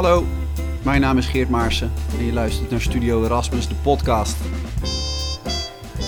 [0.00, 0.26] Hallo,
[0.82, 4.36] mijn naam is Geert Maarsen en je luistert naar Studio Erasmus, de podcast.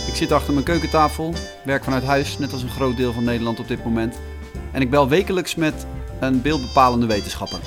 [0.06, 1.34] Ik zit achter mijn keukentafel,
[1.64, 4.18] werk vanuit huis, net als een groot deel van Nederland op dit moment.
[4.70, 5.86] En ik bel wekelijks met
[6.20, 7.58] een beeldbepalende wetenschapper.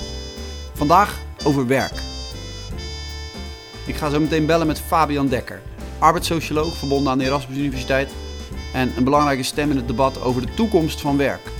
[0.74, 1.94] Vandaag over werk.
[3.86, 5.60] Ik ga zo meteen bellen met Fabian Dekker,
[5.98, 8.10] arbeidssocioloog verbonden aan de Erasmus Universiteit
[8.72, 11.50] en een belangrijke stem in het debat over de toekomst van werk.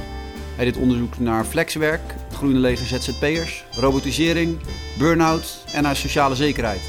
[0.57, 4.59] Hij deed onderzoek naar flexwerk, groene leger ZZP'ers, robotisering,
[4.98, 6.80] burn-out en naar sociale zekerheid.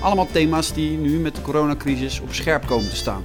[0.00, 3.22] Allemaal thema's die nu met de coronacrisis op scherp komen te staan.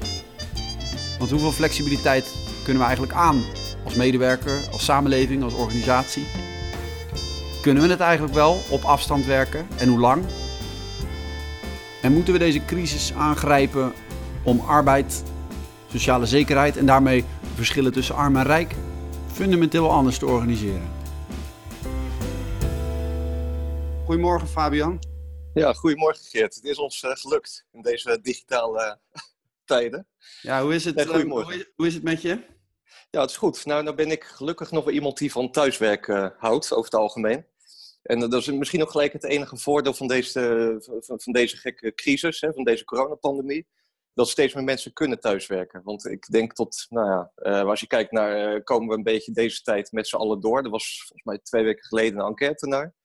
[1.19, 3.43] Want hoeveel flexibiliteit kunnen we eigenlijk aan
[3.83, 6.25] als medewerker, als samenleving, als organisatie?
[7.61, 10.23] Kunnen we het eigenlijk wel op afstand werken en hoe lang?
[12.01, 13.93] En moeten we deze crisis aangrijpen
[14.43, 15.23] om arbeid,
[15.91, 17.25] sociale zekerheid en daarmee
[17.55, 18.75] verschillen tussen arm en rijk
[19.31, 20.98] fundamenteel anders te organiseren?
[24.09, 24.99] Goedemorgen Fabian.
[25.53, 26.55] Ja, goedemorgen Geert.
[26.55, 29.21] Het is ons uh, gelukt in deze digitale uh,
[29.65, 30.07] tijden.
[30.41, 31.53] Ja, hoe is het, goedemorgen.
[31.53, 32.43] hoe, is, hoe is het met je?
[33.11, 33.65] Ja, het is goed.
[33.65, 36.99] Nou, nou ben ik gelukkig nog wel iemand die van thuiswerk eh, houdt, over het
[36.99, 37.45] algemeen.
[38.01, 41.93] En dat is misschien ook gelijk het enige voordeel van deze, van, van deze gekke
[41.93, 43.67] crisis, hè, van deze coronapandemie.
[44.13, 45.81] Dat steeds meer mensen kunnen thuiswerken.
[45.83, 49.03] Want ik denk tot, nou ja, eh, als je kijkt naar, eh, komen we een
[49.03, 50.63] beetje deze tijd met z'n allen door.
[50.63, 52.97] Er was volgens mij twee weken geleden een enquête naar.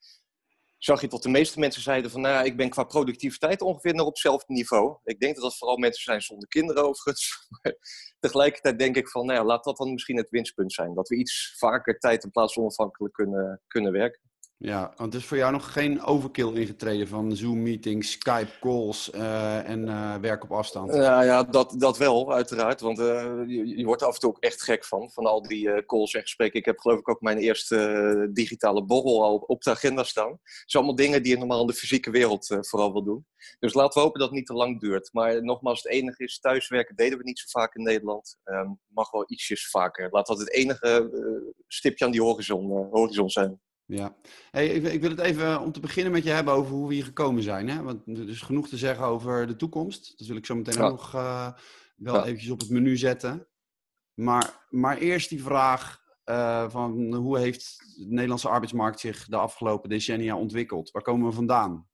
[0.84, 4.06] Zag je tot de meeste mensen zeiden van, nou ik ben qua productiviteit ongeveer nog
[4.06, 4.98] op hetzelfde niveau.
[5.04, 7.48] Ik denk dat dat vooral mensen zijn zonder kinderen overigens.
[8.20, 10.94] Tegelijkertijd denk ik van, nou ja, laat dat dan misschien het winstpunt zijn.
[10.94, 14.20] Dat we iets vaker tijd en plaats onafhankelijk kunnen, kunnen werken.
[14.64, 19.88] Ja, want het is voor jou nog geen overkill ingetreden van Zoom-meetings, Skype-calls eh, en
[19.88, 20.94] eh, werk op afstand.
[20.94, 22.80] Ja, ja dat, dat wel, uiteraard.
[22.80, 23.06] Want eh,
[23.46, 25.10] je, je wordt er af en toe ook echt gek van.
[25.10, 26.60] Van al die calls en gesprekken.
[26.60, 30.30] Ik heb geloof ik ook mijn eerste digitale borrel al op de agenda staan.
[30.30, 33.26] Het zijn allemaal dingen die je normaal in de fysieke wereld vooral wil doen.
[33.58, 35.08] Dus laten we hopen dat het niet te lang duurt.
[35.12, 38.38] Maar nogmaals, het enige is, thuiswerken deden we niet zo vaak in Nederland.
[38.44, 40.08] Ehm, mag wel ietsjes vaker.
[40.10, 41.10] Laat dat het enige
[41.68, 43.60] stipje aan die horizon, horizon zijn.
[43.86, 44.16] Ja,
[44.50, 46.94] hey, ik, ik wil het even om te beginnen met je hebben over hoe we
[46.94, 47.68] hier gekomen zijn.
[47.68, 47.82] Hè?
[47.82, 50.18] Want er is genoeg te zeggen over de toekomst.
[50.18, 50.84] Dat wil ik zo meteen Ja.
[50.84, 51.52] ook nog eh,
[51.96, 52.24] wel Ja.
[52.24, 53.46] eventjes op het menu zetten.
[54.14, 59.88] Maar, maar eerst die vraag eh, van hoe heeft de Nederlandse arbeidsmarkt zich de afgelopen
[59.88, 60.90] decennia ontwikkeld?
[60.90, 61.88] Waar komen we vandaan?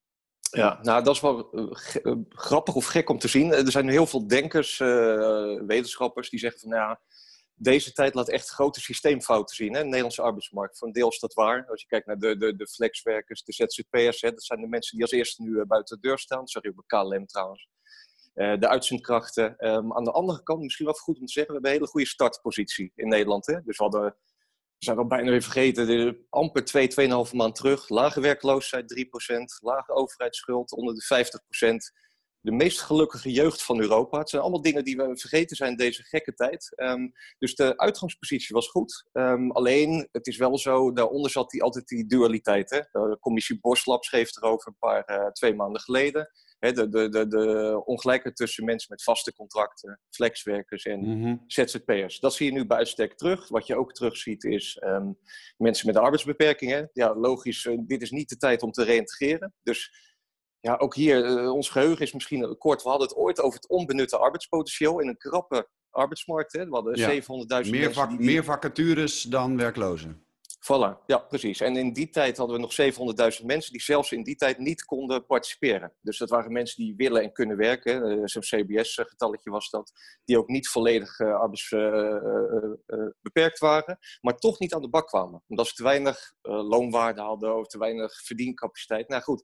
[0.51, 3.53] Ja, nou dat is wel eh, eh, grappig of gek om te zien.
[3.53, 7.01] Er zijn heel veel denkers, eh, wetenschappers, die zeggen van nou ja,
[7.63, 10.79] deze tijd laat echt grote systeemfouten zien, hè, de Nederlandse arbeidsmarkt.
[10.79, 11.67] Voor een deel is dat waar.
[11.69, 15.05] Als je kijkt naar de, de, de flexwerkers, de ZZP'ers, dat zijn de mensen die
[15.05, 16.39] als eerste nu eh, buiten de deur staan.
[16.39, 17.69] Dat zag je KLM trouwens.
[18.35, 19.59] Eh, de uitzendkrachten.
[19.59, 21.93] Ehm, aan de andere kant, misschien wel goed om te zeggen, we hebben een hele
[21.93, 23.47] goede startpositie in Nederland.
[23.47, 23.63] Hè?
[23.65, 26.89] Dus we hadden, we zijn al bijna weer vergeten, de, amper 2,
[27.27, 27.89] 2,5 maand terug.
[27.89, 29.09] Lage werkloosheid
[29.61, 31.93] 3%, lage overheidsschuld onder de 50%.
[32.41, 34.19] De meest gelukkige jeugd van Europa.
[34.19, 36.73] Het zijn allemaal dingen die we vergeten zijn deze gekke tijd.
[36.77, 37.09] Ehm,
[37.39, 39.09] dus de uitgangspositie was goed.
[39.13, 42.71] Ehm, alleen, het is wel zo, daaronder zat die, altijd die dualiteit.
[42.71, 42.79] Hè?
[42.79, 46.31] De commissie Boslab schreef erover een paar, eh, twee maanden geleden.
[46.61, 52.19] Hè, de, de, de, de ongelijkheid tussen mensen met vaste contracten, flexwerkers en ZZP'ers.
[52.21, 53.49] Dat zie je nu bij uitstek terug.
[53.49, 55.13] Wat je ook terugziet is ehm,
[55.57, 56.91] mensen met arbeidsbeperkingen.
[56.93, 59.55] Ja, logisch, eh, dit is niet de tijd om te reïntegreren.
[59.63, 60.10] Dus
[60.61, 62.83] ja, ook hier, eh, ons geheugen is misschien kort.
[62.83, 66.53] We hadden het ooit over het onbenutte arbeidspotentieel in een krappe arbeidsmarkt.
[66.53, 66.65] Hè.
[66.65, 67.09] We hadden Ja.
[67.09, 70.25] 700.000 Meer, die- meer vacatures dan werklozen.
[70.73, 71.61] Voilà, ja, precies.
[71.61, 74.85] En in die tijd hadden we nog 700.000 mensen die zelfs in die tijd niet
[74.85, 75.93] konden participeren.
[76.01, 78.05] Dus dat waren mensen die willen en kunnen werken.
[78.11, 79.93] eh, Zo'n CBS-getalletje was dat.
[80.25, 85.43] Die ook niet volledig arbeidsbeperkt waren, maar toch niet aan de bak kwamen.
[85.49, 89.09] Omdat ze te weinig eh, loonwaarde hadden of te weinig verdiencapaciteit.
[89.09, 89.43] Nou goed,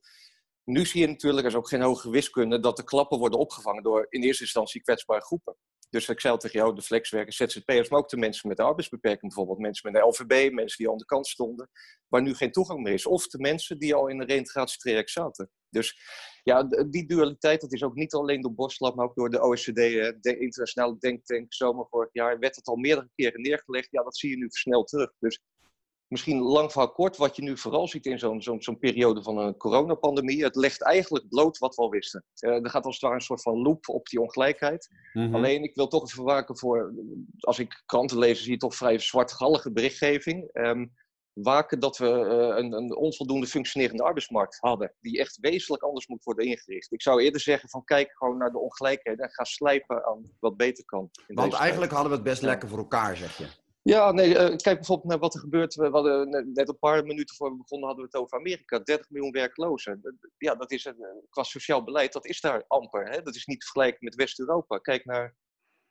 [0.67, 3.83] nu zie je natuurlijk, er is ook geen hogere wiskunde, dat de klappen worden opgevangen
[3.83, 5.55] door in eerste instantie kwetsbare groepen.
[5.89, 9.59] Dus ik zei tegen jou, de flexwerkers, ZZP'ers, maar ook de mensen met arbeidsbeperking bijvoorbeeld.
[9.59, 11.69] Mensen met een LVB, mensen die aan de kant stonden,
[12.07, 13.05] waar nu geen toegang meer is.
[13.05, 15.49] Of de mensen die al in een reïntegratietraject zaten.
[15.69, 15.99] Dus
[16.43, 19.75] ja, die dualiteit, dat is ook niet alleen door Boslab, maar ook door de OECD,
[20.21, 23.87] de internationale denktank, zomer vorig jaar, werd het al meerdere keren neergelegd.
[23.91, 25.13] Ja, dat zie je nu versneld terug.
[25.19, 25.41] Dus
[26.07, 29.37] misschien lang verhaal kort, wat je nu vooral ziet in zo'n zo'n zo'n periode van
[29.37, 32.25] een coronapandemie, het legt eigenlijk bloot wat we al wisten.
[32.33, 34.89] Eh, er gaat als het ware een soort van loop op die ongelijkheid.
[35.13, 35.35] Mhm.
[35.35, 36.93] Alleen, ik wil toch even waken voor,
[37.39, 40.49] als ik kranten lees, zie je toch vrij zwartgallige berichtgeving.
[40.51, 40.85] Ehm,
[41.33, 46.23] waken dat we eh, een, een onvoldoende functionerende arbeidsmarkt hadden, die echt wezenlijk anders moet
[46.23, 46.91] worden ingericht.
[46.91, 50.57] Ik zou eerder zeggen van kijk gewoon naar de ongelijkheid en ga slijpen aan wat
[50.57, 51.09] beter kan.
[51.27, 51.91] Want eigenlijk tijd.
[51.91, 52.47] hadden we het best Ja.
[52.47, 53.47] lekker voor elkaar, zeg je.
[53.87, 55.75] Ja, nee, uh, kijk bijvoorbeeld naar wat er gebeurt.
[55.75, 58.79] We hadden net een paar minuten voor we begonnen hadden we het over Amerika.
[58.79, 60.19] 30 miljoen werklozen.
[60.37, 63.09] Ja, dat is een, qua sociaal beleid, dat is daar amper.
[63.09, 63.21] Hè?
[63.21, 64.77] Dat is niet te vergelijken met West-Europa.
[64.77, 65.35] Kijk naar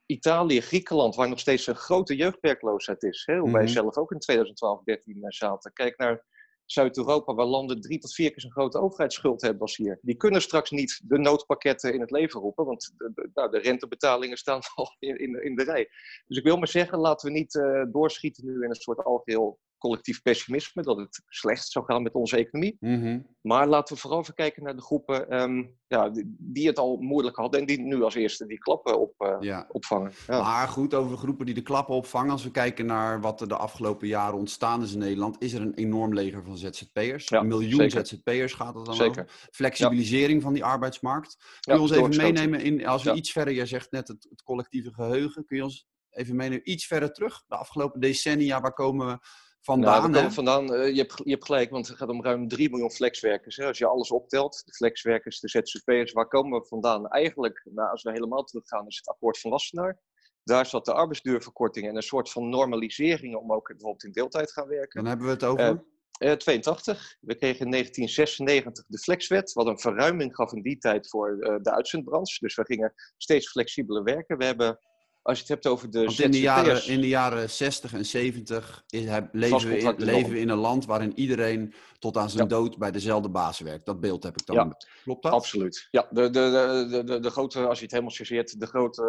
[0.07, 3.23] Italië, Griekenland, waar nog steeds een grote jeugdwerkloosheid is.
[3.27, 3.33] Hè?
[3.33, 3.63] Hoe mm -hmm.
[3.63, 5.73] wij zelf ook in 2012, 13 zaten.
[5.73, 6.25] Kijk naar
[6.67, 9.99] Zuid-Europa, waar landen drie tot vier keer zo'n grote overheidsschuld hebben als hier.
[10.03, 14.37] Die kunnen straks niet de noodpakketten in het leven roepen, want de, nou, de rentebetalingen
[14.37, 15.89] staan al in, in, in, de rij.
[16.27, 19.59] Dus ik wil maar zeggen, laten we niet uh, doorschieten nu in een soort algeheel
[19.79, 22.77] collectief pessimisme, dat het slecht zou gaan met onze economie.
[22.81, 23.27] Mm -hmm.
[23.41, 27.37] Maar laten we vooral even kijken naar de groepen um, ja, die, het al moeilijk
[27.37, 29.67] hadden en die nu als eerste die klappen op, uh, ja.
[29.69, 30.13] opvangen.
[30.27, 30.43] Ja.
[30.43, 33.49] Maar goed, over de groepen die de klappen opvangen, als we kijken naar wat er
[33.49, 37.31] de afgelopen jaren ontstaan is in Nederland, is er een enorm leger van ZZP'ers.
[37.31, 37.91] een miljoen.
[37.91, 39.23] ZZP'ers gaat het dan zeker.
[39.23, 39.49] over.
[39.51, 41.37] Flexibilisering van die arbeidsmarkt.
[41.61, 44.43] Kun je ons even meenemen in, als we iets verder, jij zegt net het, het
[44.43, 47.45] collectieve geheugen, kun je ons even meenemen iets verder terug?
[47.47, 49.19] De afgelopen decennia, waar komen we
[49.67, 50.11] vandaan.
[50.11, 52.91] Nou, vandaan uh, je, hebt, je hebt gelijk, want het gaat om ruim 3 miljoen
[52.91, 53.57] flexwerkers.
[53.57, 53.67] Hè.
[53.67, 57.09] Als je alles optelt, de flexwerkers, de ZZP'ers, waar komen we vandaan?
[57.09, 59.99] Eigenlijk, nou, als we helemaal teruggaan, is het akkoord van Wassenaar.
[60.45, 64.53] Daar zat de arbeidsduurverkorting en een soort van normalisering om ook bijvoorbeeld in deeltijd te
[64.53, 65.03] gaan werken.
[65.03, 65.85] Dan hebben we het over?
[66.19, 67.17] Uh, 82.
[67.21, 71.57] We kregen in 1996 de flexwet, wat een verruiming gaf in die tijd voor uh,
[71.63, 72.39] de uitzendbranche.
[72.39, 74.39] Dus we gingen steeds flexibeler werken.
[74.39, 74.79] We hebben
[75.27, 78.07] als je het hebt over de Want in de, jaren, in de jaren 60 en
[78.07, 82.49] 70 is, leven, we in, leven we in een land waarin iedereen tot aan zijn
[82.49, 83.87] dood bij dezelfde baas werkt.
[83.87, 84.57] Dat beeld heb ik dan.
[84.57, 84.77] Ja.
[85.03, 85.33] Klopt dat?
[85.33, 85.89] Absoluut.
[85.91, 89.03] Ja, de, de, de, de, de grote, als je het helemaal chargeert, de grote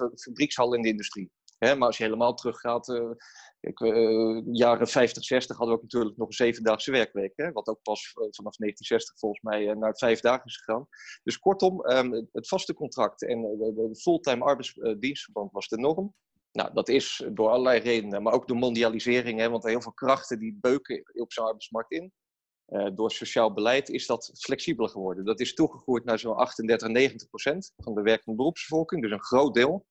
[0.00, 1.30] uh, fabriekshal in de industrie.
[1.64, 3.10] Hè, maar als je helemaal teruggaat, uh,
[3.60, 7.32] ik, uh, jaren 50, 60 hadden we ook natuurlijk nog een zevendaagse werkweek.
[7.36, 10.88] Hè, wat ook pas vanaf 1960 volgens mij naar vijf dagen is gegaan.
[11.22, 16.14] Dus kortom, um, het vaste contract en de, fulltime arbeidsdienstverband was de norm.
[16.52, 19.92] Nou, dat is door allerlei redenen, maar ook door mondialisering, hè, want er heel veel
[19.92, 22.12] krachten die beuken op zo'n arbeidsmarkt in.
[22.94, 25.24] Door sociaal beleid is dat flexibeler geworden.
[25.24, 29.54] Dat is toegegroeid naar zo'n 38, 90 procent van de werkende beroepsbevolking, dus een groot
[29.54, 29.86] deel.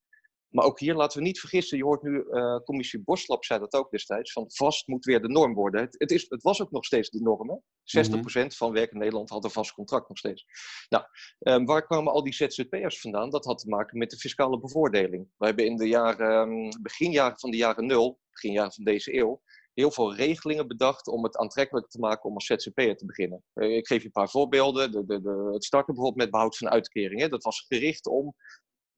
[0.50, 3.74] Maar ook hier laten we niet vergissen, je hoort nu, uh, commissie Boslap zei dat
[3.74, 5.82] ook destijds, van vast moet weer de norm worden.
[5.82, 7.50] Het, het, is, het was ook nog steeds de norm.
[7.50, 7.56] Hè?
[7.56, 8.52] 60% mm -hmm.
[8.52, 10.46] van werk in Nederland had een vast contract nog steeds.
[10.90, 11.04] Nou,
[11.40, 13.30] um, waar kwamen al die ZZP'ers vandaan?
[13.30, 15.28] Dat had te maken met de fiscale bevoordeling.
[15.38, 19.42] We hebben in de jaren, um, beginjaren van de jaren nul, beginjaren van deze eeuw,
[19.74, 23.44] heel veel regelingen bedacht om het aantrekkelijk te maken om als ZZP'er te beginnen.
[23.54, 24.92] Uh, ik geef je een paar voorbeelden.
[24.92, 27.30] De, de, de, het starten bijvoorbeeld met behoud van uitkeringen.
[27.30, 28.36] Dat was gericht om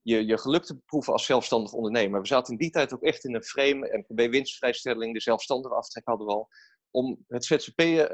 [0.02, 2.22] je, je geluk te beproeven als zelfstandig ondernemer.
[2.22, 6.28] We zaten in die tijd ook echt in een frame, MKB-winstvrijstelling, de zelfstandige aftrek hadden
[6.28, 6.48] we al,
[6.92, 8.06] om het ZZP, uh,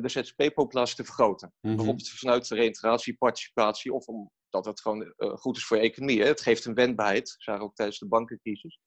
[0.00, 1.48] de ZZP-populatie te vergroten.
[1.48, 1.76] Mm -hmm.
[1.76, 6.20] Bijvoorbeeld vanuit de reintegratie, participatie, of omdat het gewoon uh, goed is voor je economie.
[6.20, 6.26] Hè?
[6.26, 8.80] Het geeft een wendbaarheid, zagen we ook tijdens de bankencrisis.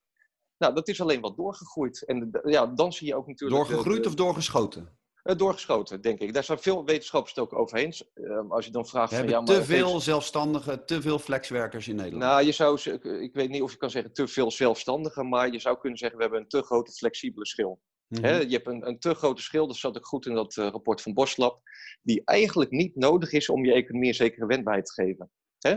[0.58, 2.06] Nou, dat is alleen wat doorgegroeid.
[2.06, 3.68] En ja, dan zie je ook natuurlijk...
[3.68, 4.98] Doorgegroeid de, of doorgeschoten?
[5.28, 6.34] Uh, doorgeschoten, denk ik.
[6.34, 7.94] Daar zijn veel wetenschappers het ook overheen.
[8.16, 9.12] Uh, als je dan vraagt...
[9.12, 10.04] We van, ja, maar te veel heeft...
[10.04, 12.24] zelfstandigen, te veel flexwerkers in Nederland.
[12.24, 12.80] Nou, je zou,
[13.22, 16.18] ik weet niet of je kan zeggen te veel zelfstandigen, maar je zou kunnen zeggen
[16.18, 17.80] we hebben een te grote flexibele schil.
[18.08, 18.40] Mm -hmm.
[18.40, 21.02] je hebt een, een, te grote schil, dat zat ook goed in dat uh, rapport
[21.02, 21.60] van Boslab,
[22.02, 25.32] die eigenlijk niet nodig is om je economie een zekere wendbaarheid te geven.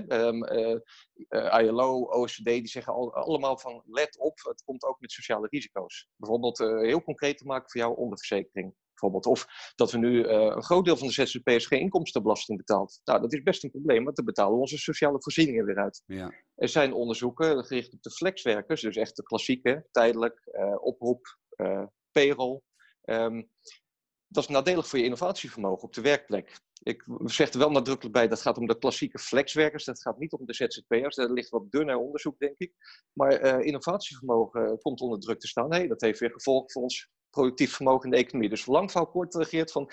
[0.09, 0.77] Um, uh,
[1.61, 6.09] ILO, OECD, die zeggen al, allemaal van let op, het komt ook met sociale risico's.
[6.17, 8.75] Bijvoorbeeld heel concreet te maken voor jouw onderverzekering.
[9.03, 13.01] Of dat we nu uh, een groot deel van de ZZP'ers geen inkomstenbelasting betaalt.
[13.05, 16.03] Nou, dat is best een probleem, want dan betalen we onze sociale voorzieningen weer uit.
[16.07, 16.33] Ja.
[16.55, 21.85] Er zijn onderzoeken gericht op de flexwerkers, dus echt de klassieke, tijdelijk, uh, oproep, uh,
[22.13, 22.61] payroll.
[23.05, 23.51] Um,
[24.31, 26.61] dat is nadelig voor je innovatievermogen op de werkplek.
[26.83, 30.33] Ik zeg er wel nadrukkelijk bij, dat gaat om de klassieke flexwerkers, dat gaat niet
[30.33, 31.17] om de ZZP'ers.
[31.17, 32.73] Daar ligt wat dunner onderzoek, denk ik.
[33.13, 35.73] Maar uh, innovatievermogen komt onder druk te staan.
[35.73, 38.49] Hey, dat heeft weer gevolgen voor ons productief vermogen in de economie.
[38.49, 39.91] Dus lang verhaal kort regeert van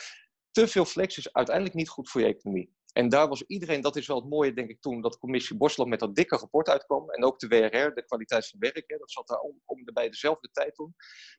[0.51, 2.75] te veel flex is uiteindelijk niet goed voor je economie.
[2.97, 5.57] En daar was iedereen, dat is wel het mooie denk ik toen, dat de commissie
[5.57, 7.09] Bosland met dat dikke rapport uitkwam.
[7.09, 9.93] En ook de WRR, de kwaliteit van werk, hè, dat zat daar om, om de
[9.93, 10.95] bij dezelfde tijd toen.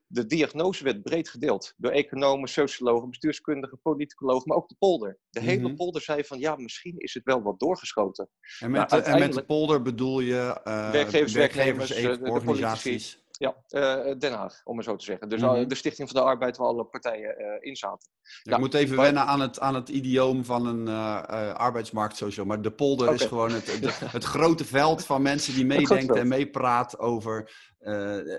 [0.06, 5.18] De diagnose werd breed gedeeld door economen, sociologen, bestuurskundigen, politicologen, maar ook de polder.
[5.30, 5.76] De hele mm -hmm.
[5.76, 8.30] polder zei van ja, misschien is het wel wat doorgeschoten.
[8.58, 13.12] En met, nou, en met de polder bedoel je uh, werkgevers, werkgevers, de, organisaties.
[13.12, 15.28] De ja, uh, Den Haag, om het zo te zeggen.
[15.28, 15.68] Dus mm -hmm.
[15.68, 18.10] de Stichting van de Arbeid waar alle partijen uh, in zaten.
[18.42, 19.04] Ik moet even maar...
[19.04, 22.44] wennen aan het, aan het idioom van een uh, arbeidsmarkt sowieso.
[22.44, 23.18] Maar de polder okay.
[23.18, 27.52] is gewoon het, het, het, grote veld van mensen die meedenken en meepraat over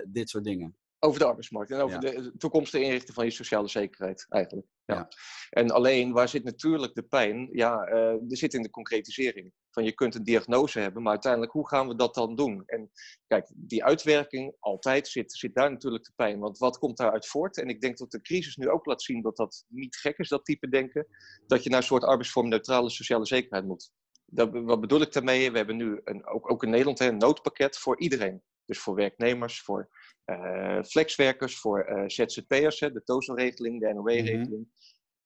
[0.08, 0.76] dit soort dingen.
[0.98, 2.10] Over de arbeidsmarkt en over ja.
[2.10, 4.66] de toekomstige inrichting van je sociale zekerheid eigenlijk.
[4.84, 4.94] Ja.
[4.94, 5.08] ja.
[5.50, 7.48] En alleen, waar zit natuurlijk de pijn?
[7.52, 9.52] Ja, er zit in de concretisering.
[9.70, 12.62] Van je kunt een diagnose hebben, maar uiteindelijk hoe gaan we dat dan doen?
[12.66, 12.90] En
[13.26, 16.38] kijk, die uitwerking altijd zit, zit daar natuurlijk de pijn.
[16.38, 17.56] Want wat komt daaruit voort?
[17.56, 20.28] En ik denk dat de crisis nu ook laat zien dat dat niet gek is,
[20.28, 21.06] dat type denken.
[21.46, 23.90] Dat je naar een soort arbeidsvormneutrale sociale zekerheid moet.
[24.26, 25.50] Dat, wat bedoel ik daarmee?
[25.50, 28.42] We hebben nu een, ook, ook in Nederland een noodpakket voor iedereen.
[28.64, 29.88] Dus voor werknemers, voor
[30.26, 34.48] uh, flexwerkers, voor uh, ZZP'ers, de TOZO-regeling, de NOW-regeling.
[34.48, 34.62] Mhm.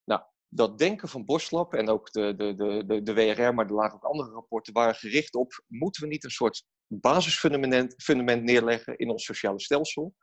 [0.04, 0.22] Nou,
[0.54, 2.54] dat denken van Boslap en ook de, de,
[2.87, 6.25] de, de, WRR, maar er lagen ook andere rapporten, waren gericht op, moeten we niet
[6.25, 10.14] een soort basisfundament fundament neerleggen in ons sociale stelsel?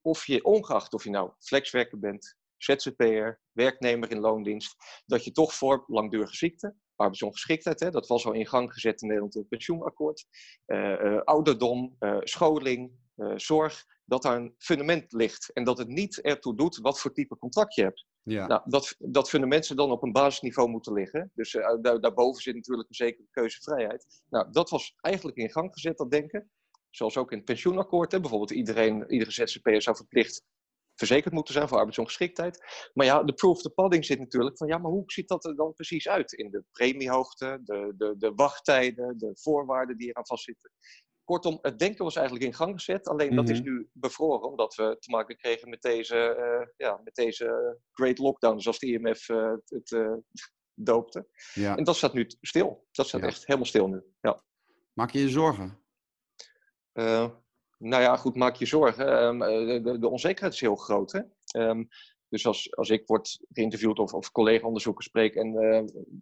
[0.00, 4.74] Of je, ongeacht of je nou flexwerker bent, ZZP'er, werknemer in loondienst,
[5.06, 9.06] dat je toch voor langdurige ziekte, arbeidsongeschiktheid, hè, dat was al in gang gezet in
[9.06, 10.26] Nederland in het pensioenakkoord,
[10.66, 16.20] uh, uh, ouderdom, uh, scholing, zorg, dat daar een fundament ligt en dat het niet
[16.20, 18.06] ertoe doet wat voor type contract je hebt.
[18.28, 18.46] Ja.
[18.46, 21.30] Nou, dat, dat fundament ze dan op een basisniveau moeten liggen.
[21.34, 24.22] Dus daar, daarboven zit natuurlijk een zekere keuzevrijheid.
[24.28, 26.50] Nou, dat was eigenlijk in gang gezet, dat denken.
[26.90, 28.12] Zoals ook in het pensioenakkoord.
[28.12, 28.20] Hè.
[28.20, 30.42] Bijvoorbeeld iedereen, iedere ZZP'er zou verplicht
[30.94, 32.90] verzekerd moeten zijn voor arbeidsongeschiktheid.
[32.94, 35.44] Maar ja, de proof of the pudding zit natuurlijk van ja, maar hoe ziet dat
[35.44, 36.32] er dan precies uit?
[36.32, 40.70] In de premiehoogte, de, de, de wachttijden, de voorwaarden die eraan vastzitten.
[41.28, 43.08] Kortom, het denken was eigenlijk in gang gezet.
[43.08, 43.70] Alleen dat is mhm.
[43.70, 48.58] nu bevroren, omdat we te maken kregen met deze, uh, ja, met deze great lockdown,
[48.58, 50.12] zoals de IMF uh, het uh,
[50.74, 51.28] doopte.
[51.54, 51.76] Ja.
[51.76, 52.86] En dat staat nu stil.
[52.90, 54.02] Dat staat echt helemaal stil nu.
[54.20, 54.42] Ja.
[54.92, 55.82] Maak je je zorgen?
[57.78, 59.22] Nou ja, goed, maak je zorgen.
[59.22, 59.38] Um,
[59.82, 61.12] de, de, onzekerheid is heel groot.
[61.12, 61.20] Hè?
[61.68, 61.88] Um,
[62.28, 65.52] dus als, als ik word geïnterviewd of, of collega-onderzoekers spreek en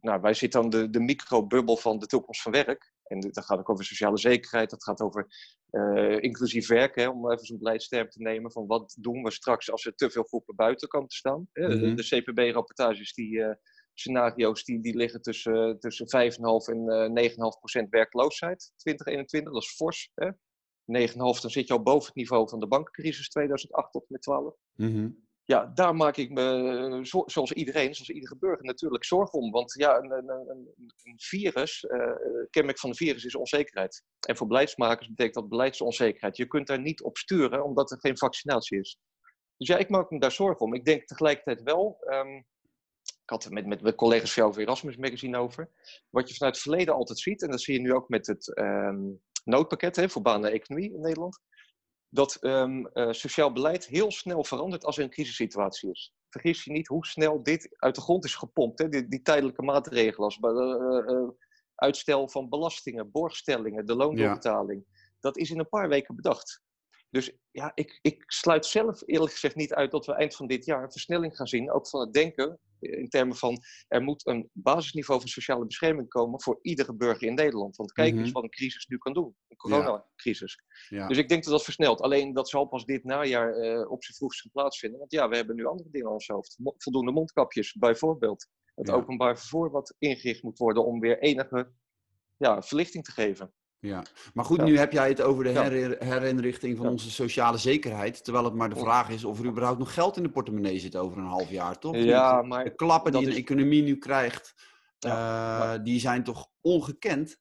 [0.00, 2.94] nou, wij zitten aan de, de microbubbel van de toekomst van werk.
[3.06, 5.26] En dat gaat ook over sociale zekerheid, dat gaat over
[5.70, 9.70] uh, inclusief werk, hè, om even zo'n beleidsterm te nemen van wat doen we straks
[9.70, 11.48] als er te veel groepen buiten komen te staan.
[11.52, 11.80] Mm -hmm.
[11.80, 13.50] De, de CPB-rapportages, die uh,
[13.94, 16.38] scenario's, die, die liggen tussen, tussen 5,5
[16.75, 20.10] en 9,5 procent werkloosheid 2021, dat is fors.
[20.14, 20.30] Hè?
[20.30, 24.54] 9,5, dan zit je al boven het niveau van de bankencrisis 2008 tot met 12.
[24.75, 29.50] Mm Ja, daar maak ik me, zoals iedereen, zoals iedere burger, natuurlijk zorgen om.
[29.50, 30.73] Want ja, een, een,
[31.03, 32.11] een virus, uh,
[32.50, 34.05] kenmerk van een virus is onzekerheid.
[34.29, 36.37] En voor beleidsmakers betekent dat beleidsonzekerheid.
[36.37, 38.99] Je kunt daar niet op sturen, omdat er geen vaccinatie is.
[39.57, 40.75] Dus ja, ik maak me daar zorgen om.
[40.75, 42.37] Ik denk tegelijkertijd wel, um,
[43.03, 45.71] ik had het met, met, collega's van jou over Erasmus Magazine over,
[46.11, 48.59] wat je vanuit het verleden altijd ziet, en dat zie je nu ook met het
[48.59, 51.41] um, noodpakket hè, voor banen en economie in Nederland.
[52.08, 56.14] Dat um, uh, sociaal beleid heel snel verandert als er een crisissituatie is.
[56.28, 58.78] Vergis je niet hoe snel dit uit de grond is gepompt.
[58.78, 58.88] Hè?
[58.88, 61.28] Die, die tijdelijke maatregelen als uh, uh,
[61.75, 64.84] uitstel van belastingen, borgstellingen, de loondoorbetaling.
[65.20, 66.62] Dat is in een paar weken bedacht.
[67.10, 70.64] Dus ja, ik, ik sluit zelf eerlijk gezegd niet uit dat we eind van dit
[70.64, 73.58] jaar een versnelling gaan zien, ook van het denken in termen van
[73.88, 77.76] er moet een basisniveau van sociale bescherming komen voor iedere burger in Nederland.
[77.76, 78.32] Want kijk eens mhm.
[78.32, 80.62] wat een crisis nu kan doen, een coronacrisis.
[80.88, 81.08] Ja.
[81.08, 82.00] Dus ik denk dat dat versnelt.
[82.00, 84.98] Alleen dat zal pas dit najaar uh, op zijn vroegst plaatsvinden.
[84.98, 86.58] Want ja, we hebben nu andere dingen aan ons hoofd.
[86.76, 88.48] Voldoende mondkapjes bijvoorbeeld.
[88.75, 91.72] Het openbaar vervoer wat ingericht moet worden om weer enige
[92.36, 93.52] ja, verlichting te geven.
[93.80, 94.04] Ja,
[94.35, 98.25] maar goed, nu heb jij het over de her herinrichting van onze sociale zekerheid.
[98.25, 100.97] Terwijl het maar de vraag is of er überhaupt nog geld in de portemonnee zit
[100.97, 101.97] over een half jaar, toch?
[101.97, 104.54] Ja, maar de klappen die een economie nu krijgt,
[105.06, 107.38] uh, die zijn toch ongekend?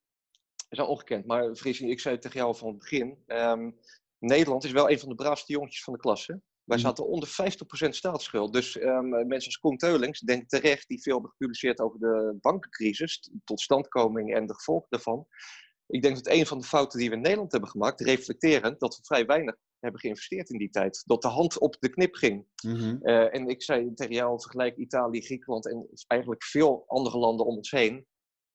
[0.69, 3.17] Zijn ongekend, maar Friesie, ik zei het tegen jou van het begin.
[3.27, 3.79] Um,
[4.19, 6.27] Nederland is wel een van de braafste jongetjes van de klas.
[6.27, 6.33] Hè?
[6.63, 6.85] Wij mhm.
[6.85, 8.53] zaten onder 50% staatsschuld.
[8.53, 14.35] Dus um, mensen als Koen Teulings terecht, die veel hebben gepubliceerd over de bankencrisis, totstandkoming
[14.35, 15.27] en de gevolgen daarvan.
[15.87, 18.97] Ik denk dat een van de fouten die we in Nederland hebben gemaakt, reflecterend, dat
[18.97, 21.03] we vrij weinig hebben geïnvesteerd in die tijd.
[21.05, 22.45] Dat de hand op de knip ging.
[22.67, 27.55] Mm en ik zei tegen jou, vergelijk Italië, Griekenland en eigenlijk veel andere landen om
[27.55, 28.05] ons heen.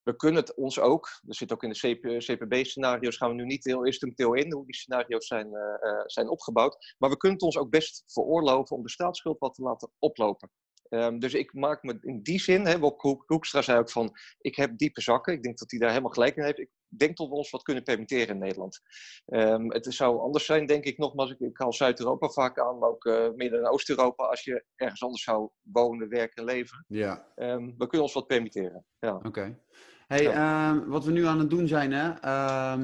[0.02, 3.64] We kunnen het ons ook, er zit ook in de CPB-scenario's, gaan we nu niet
[3.64, 6.94] heel instrumenteel in hoe die scenario's zijn, uh, zijn opgebouwd.
[6.98, 10.50] Maar we kunnen het ons ook best veroorloven om de staatsschuld wat te laten oplopen.
[10.88, 12.78] Um, dus ik maak me in die zin, hè,
[13.26, 15.32] Hoekstra zei ook van, ik heb diepe zakken.
[15.32, 16.58] Ik denk dat hij daar helemaal gelijk in heeft.
[16.58, 18.80] Ik denk dat we ons wat kunnen permitteren in Nederland.
[19.26, 21.30] Um, het zou anders zijn, denk ik nogmaals.
[21.30, 24.24] Ik, ik haal Zuid-Europa vaak aan, maar ook uh, Midden- en Oost-Europa.
[24.24, 26.84] Als je ergens anders zou wonen, werken en leven.
[26.88, 27.26] Ja.
[27.36, 28.84] Um, we kunnen ons wat permitteren.
[28.98, 29.14] Ja.
[29.22, 29.58] Oké.
[30.06, 30.86] Hey, ja.
[30.86, 32.06] wat we nu aan het doen zijn, hè?
[32.06, 32.78] Ja.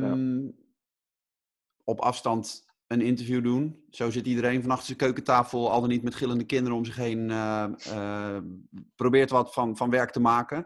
[1.84, 3.84] op afstand een interview doen.
[3.90, 6.96] Zo zit iedereen van achter zijn keukentafel, al dan niet met gillende kinderen om zich
[6.96, 8.38] heen, uh, uh,
[8.96, 10.64] probeert wat van, van werk te maken.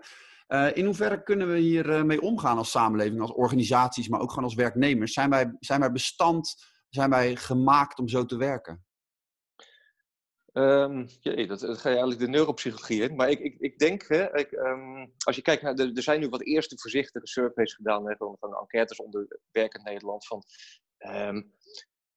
[0.53, 4.45] Uh, in hoeverre kunnen we hier mee omgaan als samenleving, als organisaties, maar ook gewoon
[4.45, 5.13] als werknemers?
[5.13, 6.55] Zijn wij, zijn wij bestand,
[6.89, 8.85] zijn wij gemaakt om zo te werken?
[10.53, 13.17] Um, jee, dat, dat, ga je eigenlijk de neuropsychologie in.
[13.17, 16.21] Maar ik, ik, ik denk, hè, ik, um, als je kijkt naar, de, er zijn
[16.21, 20.43] nu wat eerste voorzichtige surveys gedaan, hè, van, van enquêtes onder werkend Nederland, van
[20.99, 21.55] um,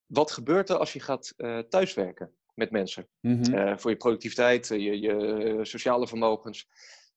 [0.06, 3.08] wat gebeurt er als je gaat uh, thuiswerken met mensen?
[3.20, 3.54] Mm -hmm.
[3.54, 6.68] uh, voor je productiviteit, je, je sociale vermogens.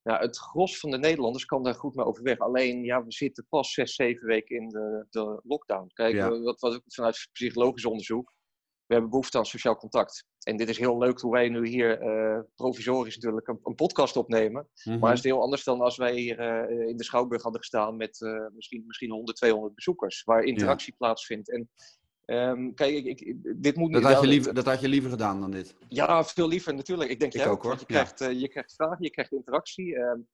[0.06, 2.38] Nou, het gros van de Nederlanders kan daar goed mee overweg.
[2.38, 5.90] Alleen, ja, we zitten pas zes, zeven weken in de, de lockdown.
[5.92, 6.38] Kijk, ja.
[6.38, 8.34] wat, wat vanuit psychologisch onderzoek
[8.86, 10.26] we hebben behoefte aan sociaal contact.
[10.42, 14.16] En dit is heel leuk hoe wij nu hier uh, provisorisch natuurlijk een, een, podcast
[14.16, 14.68] opnemen.
[14.84, 15.00] Mm -hmm.
[15.00, 17.96] Maar het is heel anders dan als wij hier uh, in de Schouwburg hadden gestaan
[17.96, 20.22] met uh, misschien, misschien 100, 200 bezoekers.
[20.24, 20.96] Waar interactie ja.
[20.98, 21.50] plaatsvindt.
[21.50, 21.70] En
[22.26, 25.40] um, kijk, ik, ik, dit moet dat had, je liever, dat had je liever gedaan
[25.40, 25.76] dan dit?
[25.88, 27.10] Ja, veel liever natuurlijk.
[27.10, 27.76] Ik denk ik ja, ook hoor.
[27.78, 28.28] Je krijgt, ja.
[28.28, 29.96] je krijgt vragen, je krijgt interactie.
[29.98, 30.26] Um,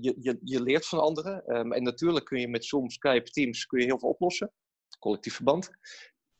[0.00, 1.56] je, je, je leert van anderen.
[1.56, 4.52] Um, en natuurlijk kun je met Zoom, Skype, Teams kun je heel veel oplossen.
[4.98, 5.70] Collectief verband.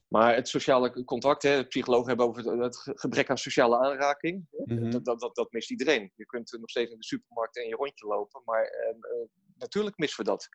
[0.08, 4.46] Maar het sociale contact, hè, psychologen hebben over het gebrek aan sociale aanraking.
[4.50, 4.90] Mm -hmm.
[4.90, 6.12] dat, dat, dat, dat, mist iedereen.
[6.14, 8.94] Je kunt nog steeds in de supermarkt en je rondje lopen, maar eh,
[9.60, 10.48] natuurlijk missen we dat.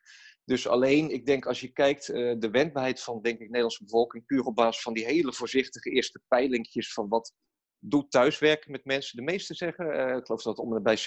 [0.44, 3.84] Dus alleen, ik denk als je kijkt, uh, de wendbaarheid van denk ik, de Nederlandse
[3.84, 7.32] bevolking, puur op basis van die hele voorzichtige eerste peilingjes van wat
[7.78, 9.16] doet thuiswerken met mensen.
[9.16, 11.02] De meesten zeggen, uh, ik geloof dat om en bij 60%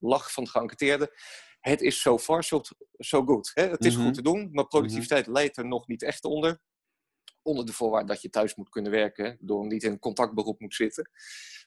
[0.00, 1.10] lag van de geënquêteerden.
[1.60, 2.60] Het is so far so,
[2.98, 3.50] so good.
[3.54, 3.68] Hè?
[3.68, 4.06] Het is mm -hmm.
[4.06, 5.42] goed te doen, maar productiviteit mm -hmm.
[5.42, 6.60] leidt er nog niet echt onder
[7.44, 10.74] onder de voorwaarde dat je thuis moet kunnen werken, door niet in een contactberoep moet
[10.74, 11.10] zitten.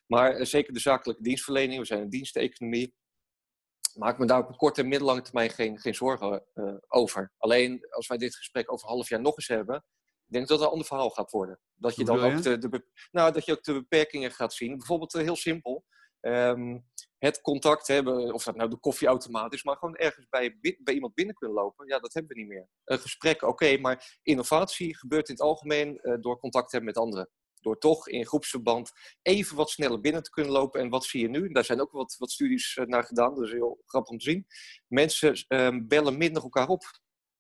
[0.05, 2.93] Maar uh, zeker de zakelijke dienstverlening, we zijn een diensteconomie,
[3.97, 7.31] maak me daar op korte en middellange termijn geen, geen zorgen uh, over.
[7.37, 9.75] Alleen als wij dit gesprek over een half jaar nog eens hebben,
[10.27, 11.59] ik denk dat het een ander verhaal gaat worden.
[11.75, 14.77] Dat je dan ook de, de, nou, dat je ook de beperkingen gaat zien.
[14.77, 15.85] Bijvoorbeeld uh, heel simpel.
[16.21, 16.85] Um,
[17.17, 21.13] het contact hebben, of dat nou de koffieautomaat is, maar gewoon ergens bij, bij iemand
[21.13, 22.67] binnen kunnen lopen, ja, dat hebben we niet meer.
[22.83, 27.03] Een gesprek, oké, okay, maar innovatie gebeurt in het algemeen uh, door contact hebben met
[27.03, 27.29] anderen.
[27.61, 30.81] Door toch in groepsverband even wat sneller binnen te kunnen lopen.
[30.81, 31.49] En wat zie je nu?
[31.49, 34.29] Daar zijn ook wat, wat studies uh, naar gedaan, dat is heel grappig om te
[34.29, 34.47] zien.
[34.87, 36.83] Mensen um, bellen minder elkaar op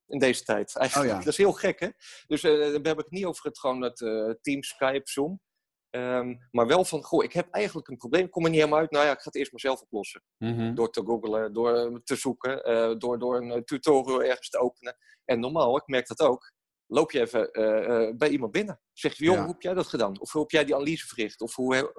[0.07, 0.75] in deze tijd.
[0.77, 1.23] Eigenlijk, oh ja.
[1.23, 1.89] Dat is heel gek, hè?
[2.27, 3.97] Dus uh, daar heb ik het niet over het, gewoon het
[4.41, 5.41] Team, Skype, Zoom.
[5.89, 8.91] Um, maar wel van, goh, ik heb eigenlijk een probleem, kom er niet helemaal uit.
[8.91, 10.23] Nou ja, ik ga het eerst maar zelf oplossen.
[10.37, 10.75] Mm -hmm.
[10.75, 14.97] Door te googlen, door te zoeken, uh, door, door een tutorial ergens te openen.
[15.25, 16.51] En normaal, ik merk dat ook,
[16.87, 18.81] loop je even uh, uh, bij iemand binnen.
[18.93, 19.41] Zeg je, joh, ja.
[19.41, 20.19] hoe heb jij dat gedaan?
[20.19, 21.41] Of hoe heb jij die analyse verricht?
[21.41, 21.91] Of hoe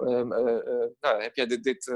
[0.99, 1.87] nou, heb jij dit, dit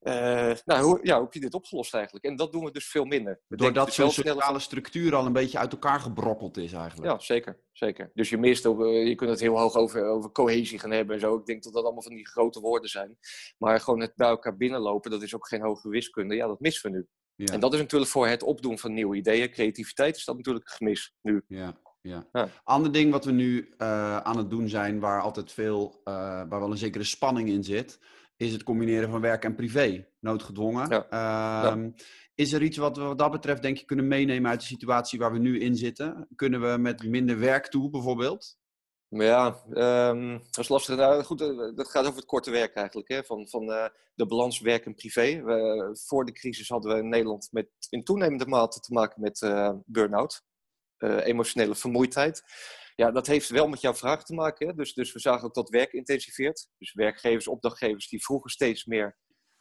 [0.00, 2.24] uh, nou, hoe, ja, hoe heb je dit opgelost eigenlijk?
[2.24, 3.40] En dat doen we dus veel minder.
[3.46, 7.10] We Doordat zo'n sociale structuur al een beetje uit elkaar gebrokkeld is eigenlijk.
[7.10, 7.60] Ja, zeker.
[7.72, 8.10] zeker.
[8.14, 11.36] Dus je mist je kunt het heel hoog over, over cohesie gaan hebben en zo.
[11.36, 13.18] Ik denk dat dat allemaal van die grote woorden zijn.
[13.58, 16.34] Maar gewoon het bij elkaar binnenlopen, dat is ook geen hoge wiskunde.
[16.34, 17.06] Ja, dat missen we nu.
[17.46, 17.54] Ja.
[17.54, 19.50] En dat is natuurlijk voor het opdoen van nieuwe ideeën.
[19.50, 21.42] Creativiteit is dat natuurlijk gemis nu.
[21.48, 21.76] Ja.
[22.02, 22.26] Ja.
[22.32, 22.48] ja.
[22.64, 26.70] Ander ding wat we nu uh, aan het doen zijn, waar altijd veel, waar wel
[26.70, 27.98] een zekere spanning in zit,
[28.36, 30.88] is het combineren van werk en privé, noodgedwongen.
[30.88, 31.06] Ja.
[31.10, 31.92] Ja.
[32.34, 35.18] Is er iets wat we wat dat betreft denk je kunnen meenemen uit de situatie
[35.18, 36.28] waar we nu in zitten?
[36.34, 38.58] Kunnen we met minder werk toe bijvoorbeeld?
[39.12, 40.96] Ja, um, dat is lastig.
[40.96, 41.38] Nou, goed,
[41.76, 43.08] dat gaat over het korte werk eigenlijk.
[43.08, 43.24] Hè?
[43.24, 45.42] Van, van uh, de balans werk en privé.
[45.42, 49.40] We, voor de crisis hadden we in Nederland met, in toenemende mate te maken met
[49.40, 50.42] uh, burn-out.
[50.98, 52.42] Emotionele vermoeidheid.
[52.96, 54.76] Ja, dat heeft wel met jouw vraag te maken.
[54.76, 56.68] Dus, dus we zagen ook dat werk intensiveert.
[56.78, 59.18] Dus werkgevers, opdrachtgevers, die vroegen steeds meer.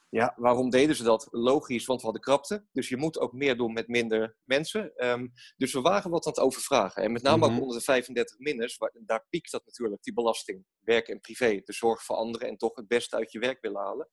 [0.10, 1.28] Ja, waarom deden ze dat?
[1.32, 2.66] Logisch, want we hadden krapte.
[2.72, 5.08] Dus je moet ook meer doen met minder mensen.
[5.08, 7.04] Um, dus we waren wat aan het overvragen.
[7.04, 7.56] En met name mm-hmm.
[7.56, 10.66] ook onder de 35 minners, waar, daar piekt dat natuurlijk, die belasting.
[10.80, 13.82] Werk en privé, de zorg voor anderen en toch het beste uit je werk willen
[13.82, 14.10] halen.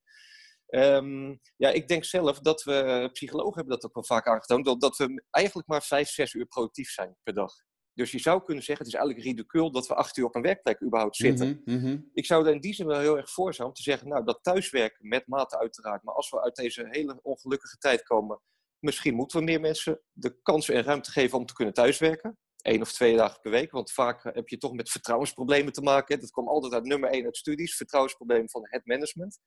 [0.68, 4.96] Um, ja, ik denk zelf dat we, psychologen hebben dat ook wel vaak aangetoond, dat
[4.96, 7.52] we eigenlijk maar 5, 6 uur productief zijn per dag.
[7.96, 10.42] Dus je zou kunnen zeggen, het is eigenlijk ridicul dat we acht uur op een
[10.42, 11.62] werkplek überhaupt zitten.
[11.64, 12.10] Mm -hmm.
[12.12, 14.24] Ik zou er in die zin wel heel erg voor zijn om te zeggen, nou
[14.24, 18.40] dat thuiswerken met mate uiteraard, maar als we uit deze hele ongelukkige tijd komen,
[18.78, 22.38] misschien moeten we meer mensen de kans en ruimte geven om te kunnen thuiswerken.
[22.56, 26.20] Eén of twee dagen per week, want vaak heb je toch met vertrouwensproblemen te maken.
[26.20, 29.38] Dat komt altijd uit nummer één uit studies, vertrouwensproblemen van het management.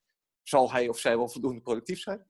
[0.43, 2.25] Zal hij of zij wel voldoende productief zijn?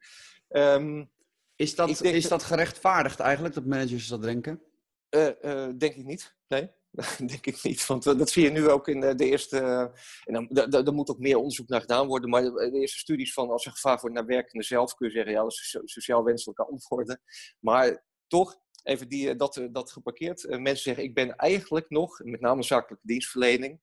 [0.49, 1.12] Um,
[1.55, 4.62] is, dat, is dat gerechtvaardigd eigenlijk, dat managers dat denken?
[5.09, 6.35] Uh, uh, denk ik niet.
[6.47, 6.71] Nee,
[7.31, 7.85] denk ik niet.
[7.85, 9.91] Want uh, dat zie je nu ook in de eerste.
[10.23, 12.29] en dan, er moet ook meer onderzoek naar gedaan worden.
[12.29, 15.13] Maar de, de eerste studies van als er gevaar wordt naar werkende zelf, kun je
[15.13, 17.21] zeggen, ja, dat is sociaal wenselijke antwoorden.
[17.59, 20.47] Maar toch, even die, dat, dat geparkeerd.
[20.47, 23.79] mensen zeggen, ik ben eigenlijk nog, met name zakelijke dienstverlening,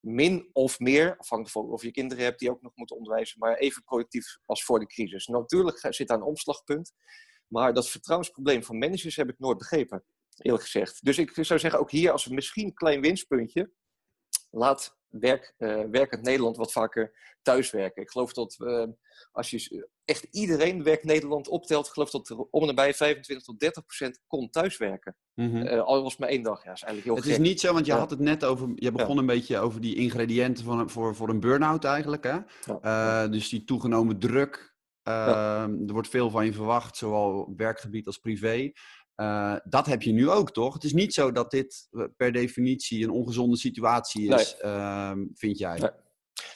[0.00, 3.56] min of meer, afhankelijk van of je kinderen hebt die ook nog moeten onderwijzen, maar
[3.56, 5.26] even productief als voor de crisis.
[5.26, 6.92] Natuurlijk zit daar een omslagpunt.
[7.46, 10.04] Maar dat vertrouwensprobleem van managers heb ik nooit begrepen
[10.36, 11.04] eerlijk gezegd.
[11.04, 13.70] Dus ik zou zeggen, ook hier als misschien een klein winstpuntje,
[14.50, 18.02] laat werk, uh, werkend Nederland wat vaker thuiswerken.
[18.02, 18.86] Ik geloof dat uh,
[19.32, 23.46] als je echt iedereen werk Nederland optelt, ik geloof dat er om en nabij 25
[23.46, 25.16] tot 30 procent kon thuiswerken.
[25.34, 26.64] Mm uh, al was maar één dag.
[26.64, 27.32] Ja, is eigenlijk heel het gek.
[27.32, 29.20] is niet zo, want je had het net over, je begon Ja.
[29.20, 32.24] een beetje over die ingrediënten van, voor, voor een burn-out eigenlijk.
[32.24, 32.38] Hè?
[32.80, 33.24] Ja.
[33.24, 34.72] Uh, dus die toegenomen druk.
[35.02, 35.62] Ja.
[35.86, 38.72] Er wordt veel van je verwacht, zowel op werkgebied als privé.
[39.16, 40.74] Uh, dat heb je nu ook, toch?
[40.74, 44.72] Het is niet zo dat dit per definitie een ongezonde situatie is, Nee.
[44.72, 45.78] uh, vind jij?
[45.78, 45.90] Nee.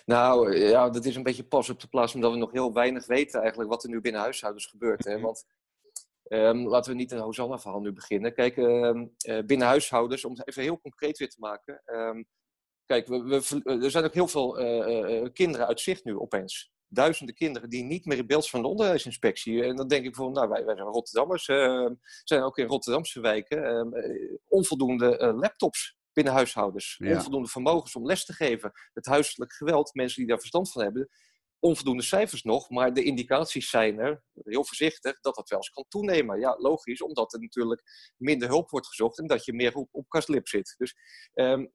[0.04, 3.06] Nou, ja, dat is een beetje pas op de plaats, omdat we nog heel weinig
[3.06, 5.04] weten eigenlijk wat er nu binnen huishoudens gebeurt.
[5.04, 5.20] Hè?
[5.20, 5.44] Want
[6.28, 8.34] um, laten we niet een Hosanna-verhaal nu beginnen.
[8.34, 11.82] Kijk, um, uh, binnen huishoudens, om het even heel concreet weer te maken.
[11.86, 12.26] Um,
[12.86, 14.52] kijk, we, we, er zijn ook heel veel
[15.32, 19.62] kinderen uit zicht nu opeens duizenden kinderen die niet meer in beeld van de onderwijsinspectie.
[19.62, 21.90] En dan denk ik bijvoorbeeld, nou, wij, wij zijn Rotterdammers, uh,
[22.24, 26.96] zijn ook in Rotterdamse wijken, uh, onvoldoende uh, laptops binnen huishoudens.
[26.98, 27.14] Ja.
[27.14, 28.72] Onvoldoende vermogens om les te geven.
[28.92, 31.08] Het huiselijk geweld, mensen die daar verstand van hebben.
[31.60, 35.84] Onvoldoende cijfers nog, maar de indicaties zijn er, heel voorzichtig, dat dat wel eens kan
[35.88, 36.40] toenemen.
[36.40, 37.82] Ja, logisch, omdat er natuurlijk
[38.16, 40.74] minder hulp wordt gezocht en dat je meer op, op kastlip zit.
[40.76, 40.94] Dus
[41.34, 41.72] um,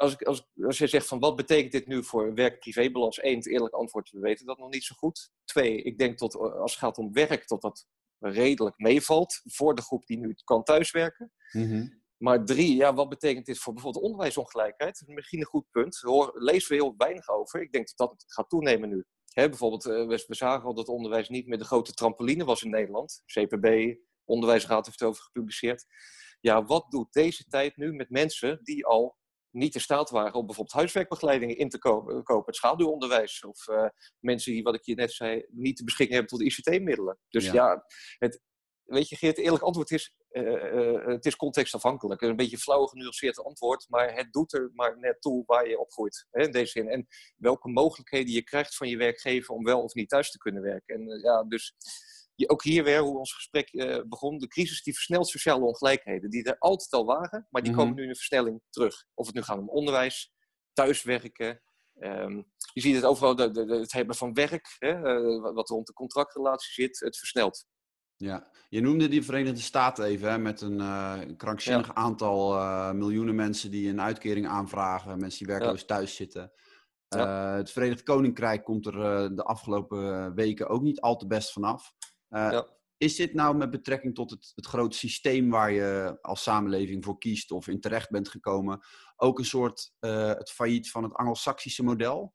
[0.00, 3.22] als, ik, als, als je zegt van wat betekent dit nu voor werk-privébalans?
[3.22, 5.30] Eén, het eerlijk antwoord, we weten dat nog niet zo goed.
[5.44, 7.86] Twee, ik denk dat als het gaat om werk, dat dat
[8.18, 11.32] redelijk meevalt voor de groep die nu kan thuiswerken.
[11.52, 12.02] Mm -hmm.
[12.16, 15.02] Maar drie, ja, wat betekent dit voor bijvoorbeeld onderwijsongelijkheid?
[15.06, 16.00] Misschien een goed punt.
[16.00, 17.60] Daar lezen we heel weinig over.
[17.60, 19.04] Ik denk dat dat gaat toenemen nu.
[19.32, 22.62] He, bijvoorbeeld, uh, we, we, zagen al dat onderwijs niet meer de grote trampoline was
[22.62, 23.22] in Nederland.
[23.26, 25.86] CPB, Onderwijsraad heeft erover gepubliceerd.
[26.40, 29.18] Ja, wat doet deze tijd nu met mensen die al
[29.50, 33.44] niet in staat waren om bijvoorbeeld huiswerkbegeleidingen in te kopen, het schaduwonderwijs.
[33.44, 37.18] Of uh, mensen die, wat ik je net zei, niet de beschikking hebben tot ICT-middelen.
[37.28, 37.84] Dus ja, ja
[38.18, 38.40] het,
[38.84, 42.20] weet je, Geert, het eerlijk antwoord is, uh, uh, het is contextafhankelijk.
[42.20, 46.26] Een beetje flauw genuanceerd antwoord, maar het doet er maar net toe waar je opgroeit.
[46.30, 46.88] Hè, in deze zin.
[46.88, 50.62] En welke mogelijkheden je krijgt van je werkgever om wel of niet thuis te kunnen
[50.62, 50.94] werken.
[50.94, 51.74] En ja, dus
[52.48, 53.70] ook hier weer, hoe ons gesprek
[54.08, 56.30] begon, de crisis die versnelt sociale ongelijkheden.
[56.30, 57.86] Die er altijd al waren, maar die mm -hmm.
[57.86, 59.04] komen nu in een versnelling terug.
[59.14, 60.32] Of het nu gaat om onderwijs,
[60.72, 61.62] thuiswerken.
[61.98, 65.00] Um, je ziet het overal, de, het hebben van werk, hè,
[65.40, 67.66] wat rond de contractrelatie zit, het versnelt.
[68.16, 71.94] Ja, je noemde die Verenigde Staten even, hè, met een uh, krankzinnig ja.
[71.94, 72.54] aantal
[72.94, 75.86] miljoenen mensen die een uitkering aanvragen, mensen die werkloos ja.
[75.86, 76.52] thuis zitten.
[77.08, 77.56] Ja.
[77.56, 78.94] Het Verenigd Koninkrijk komt er
[79.36, 81.92] de afgelopen weken ook niet al te best vanaf.
[82.96, 87.18] Is dit nou met betrekking tot het, het grote systeem waar je als samenleving voor
[87.18, 88.80] kiest of in terecht bent gekomen,
[89.16, 92.34] ook een soort het failliet van het Anglo-Saxische model?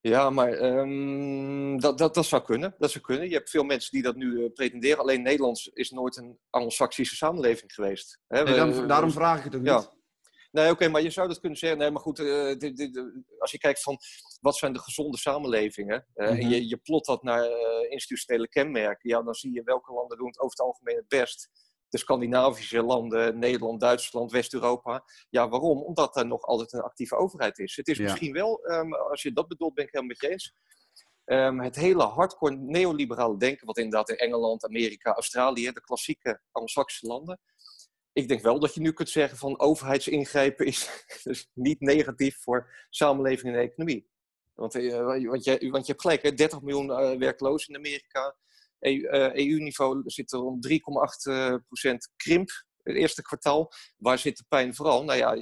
[0.00, 2.74] Ja, maar um, dat, dat, dat zou kunnen.
[2.78, 3.28] Dat zou kunnen.
[3.28, 4.98] Je hebt veel mensen die dat nu uh, pretenderen.
[4.98, 8.20] Alleen Nederlands is nooit een Anglo-Saxische samenleving geweest.
[8.26, 8.42] Hè?
[8.42, 9.76] Nee, daarom vraag ik het ook ja.
[9.76, 9.95] niet.
[10.56, 11.78] Nee, oké, okay, maar je zou dat kunnen zeggen.
[11.78, 13.02] Nee, maar goed, uh, dit, dit,
[13.38, 13.98] als je kijkt van
[14.40, 16.42] wat zijn de gezonde samenlevingen uh, mm -hmm.
[16.42, 20.18] en je, je plot dat naar uh, institutionele kenmerken, ja, dan zie je welke landen
[20.18, 21.50] doen het over het algemeen het best.
[21.88, 25.04] De Scandinavische landen, Nederland, Duitsland, West-Europa.
[25.30, 25.82] Ja, waarom?
[25.82, 27.76] Omdat er nog altijd een actieve overheid is.
[27.76, 28.02] Het is Ja.
[28.02, 30.54] misschien wel, um, als je dat bedoelt, ben ik helemaal met je eens.
[31.24, 37.06] Um, het hele hardcore neoliberale denken, wat inderdaad in Engeland, Amerika, Australië, de klassieke Anglo-Saxische
[37.06, 37.40] landen.
[38.16, 42.86] Ik denk wel dat je nu kunt zeggen van overheidsingrijpen is dus niet negatief voor
[42.90, 44.08] samenleving en economie.
[44.54, 48.36] Want, uh, want, je, want je hebt gelijk, hè, 30 miljoen uh, werklozen in Amerika.
[49.34, 50.78] EU-niveau uh, zit er om 3,8%
[52.16, 52.50] krimp
[52.86, 53.72] het eerste kwartaal.
[53.96, 55.04] Waar zit de pijn vooral?
[55.04, 55.36] Nou ja,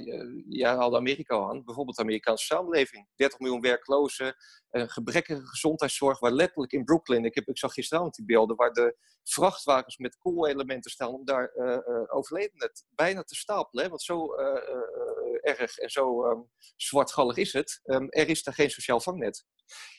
[0.47, 1.63] jij haalde Amerika aan.
[1.63, 3.07] Bijvoorbeeld de Amerikaanse samenleving.
[3.15, 4.35] 30 miljoen werklozen.
[4.69, 6.19] Een gebrekkige gezondheidszorg.
[6.19, 10.17] Waar letterlijk in Brooklyn, ik, heb, ik zag gisteravond die beelden, waar de vrachtwagens met
[10.17, 13.89] koolelementen staan om daar uh, uh, overledenen bijna te stapelen.
[13.89, 14.33] Want zo
[15.41, 17.81] erg en zo um, zwartgallig is het.
[17.83, 19.45] Um, er is daar geen sociaal vangnet.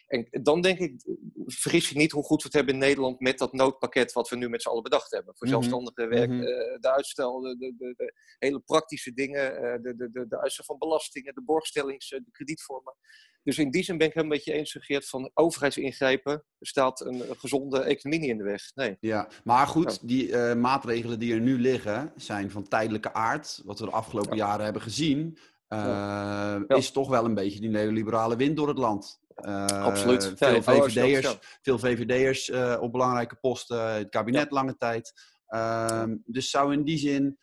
[0.06, 1.04] En dan denk ik,
[1.46, 4.36] vergis je niet hoe goed we het hebben in Nederland met dat noodpakket wat we
[4.36, 5.36] nu met z'n allen bedacht hebben.
[5.36, 6.46] Voor zelfstandige werk, mm -hmm.
[6.46, 10.40] uh, de uitstel, de, de, de, de, hele praktische dingen, uh, de, de, de, de
[10.40, 12.94] uitstel van belastingen, de borgstellings, de kredietvormen.
[13.42, 17.30] Dus in die zin ben ik helemaal met je eens, Geert, van overheidsingrijpen staat een,
[17.30, 18.74] een gezonde economie niet in de weg.
[18.74, 18.96] Nee.
[19.00, 20.06] Ja, maar goed, ja.
[20.06, 23.62] die uh, maatregelen die er nu liggen zijn van tijdelijke aard.
[23.64, 24.46] Wat we de afgelopen ja.
[24.46, 25.38] jaren hebben gezien,
[25.68, 26.64] ja.
[26.66, 29.20] is toch wel een beetje die neoliberale wind door het land.
[29.36, 30.32] Absoluut.
[30.36, 31.38] Veel ja, VVD'ers, ja.
[31.62, 34.54] veel VVD'ers uh, op belangrijke posten, het kabinet ja.
[34.54, 35.12] lange tijd.
[35.48, 37.38] Uh, dus zou in die zin,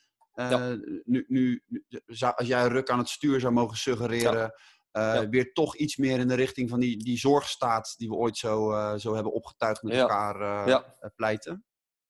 [1.04, 1.64] nu, nu,
[2.36, 4.54] als jij Ruk aan het stuur zou mogen suggereren,
[4.94, 8.38] uh, weer toch iets meer in de richting van die, die zorgstaat die we ooit
[8.38, 10.80] zo, uh, zo hebben opgetuigd met elkaar uh,
[11.16, 11.66] pleiten?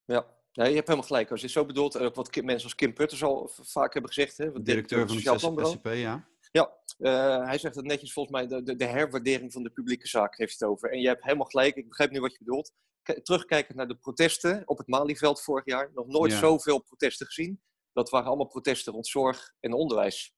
[0.06, 0.26] Ja.
[0.52, 1.32] Ja, je hebt helemaal gelijk.
[1.32, 4.38] Als je het zo bedoelt, ook wat mensen als Kim Putters al vaak hebben gezegd.
[4.38, 5.08] Hè, directeur
[5.39, 6.28] van het SCP, ja.
[6.54, 10.08] Ja, uh, hij zegt het netjes volgens mij, de, de, de, herwaardering van de publieke
[10.08, 10.92] zaak heeft het over.
[10.92, 12.72] En je hebt helemaal gelijk, ik begrijp nu wat je bedoelt.
[13.02, 16.38] K terugkijkend naar de protesten op het Malieveld vorig jaar, nog nooit ja.
[16.38, 17.62] zoveel protesten gezien.
[17.94, 20.33] Dat waren allemaal protesten rond zorg en onderwijs.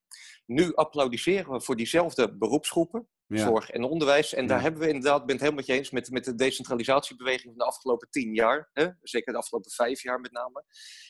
[0.46, 3.46] Nu applaudisseren we voor diezelfde beroepsgroepen, ja.
[3.46, 4.34] zorg en onderwijs.
[4.34, 6.36] En daar hebben we inderdaad, ik ben het helemaal met je eens, met, met de
[6.36, 10.64] decentralisatiebeweging van de afgelopen tien jaar, hè, zeker de afgelopen vijf jaar met name,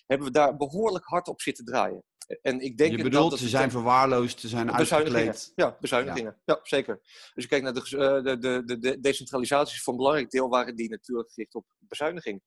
[0.06, 2.04] hebben we daar behoorlijk hard op zitten draaien.
[2.42, 5.52] En ik denk je bedoelt, dat ze zijn verwaarloosd, ze zijn uitgekleed.
[5.56, 6.42] Ja, bezuinigingen.
[6.46, 6.54] Ja.
[6.56, 6.60] ja.
[6.64, 7.00] zeker.
[7.04, 7.82] Als je kijkt naar de,
[8.24, 12.42] de, de, de, de decentralisatie, voor een belangrijk deel waren die natuurlijk gericht op bezuiniging.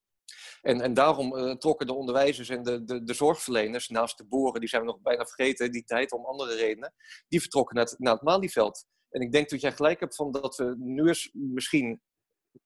[0.62, 4.60] En, en daarom uh, trokken de onderwijzers en de, de, de zorgverleners, naast de boeren,
[4.60, 6.94] die zijn we nog bijna vergeten, die tijd om andere redenen,
[7.28, 8.86] die vertrokken naar het, naar Malieveld.
[9.10, 12.02] En ik denk dat jij gelijk hebt van dat we nu eens misschien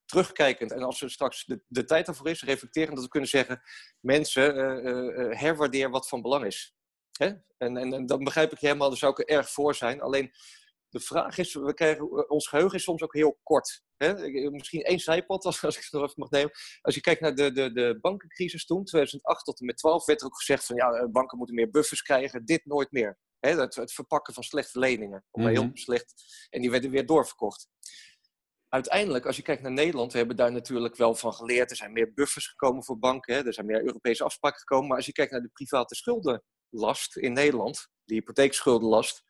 [0.04, 3.60] terugkijkend en als er straks de, de tijd ervoor is, reflecteren dat we kunnen zeggen,
[4.00, 6.74] mensen, uh, herwaardeer wat van belang is.
[7.12, 7.26] Hè?
[7.58, 10.00] En, en, en dan begrijp ik je helemaal, daar zou ik er erg voor zijn.
[10.00, 10.32] Alleen
[10.88, 13.82] de vraag is, we krijgen, ons geheugen is soms ook heel kort.
[14.02, 14.50] Hè?
[14.50, 16.50] Misschien één zijpad, als, als ik het nog even mag nemen.
[16.80, 20.20] Als je kijkt naar de, de, de bankencrisis toen, 2008 tot en met 12, werd
[20.20, 23.18] er ook gezegd van ja, banken moeten meer buffers krijgen, dit nooit meer.
[23.38, 23.60] Hè?
[23.60, 25.52] Het, het verpakken van slechte leningen, mm -hmm.
[25.52, 26.14] heel slecht.
[26.50, 27.68] En die werden weer doorverkocht.
[28.68, 31.70] Uiteindelijk, als je kijkt naar Nederland, we hebben daar natuurlijk wel van geleerd.
[31.70, 33.46] Er zijn meer buffers gekomen voor banken, hè?
[33.46, 34.88] er zijn meer Europese afspraken gekomen.
[34.88, 39.24] Maar als je kijkt naar de private schuldenlast in Nederland, de hypotheekschuldenlast,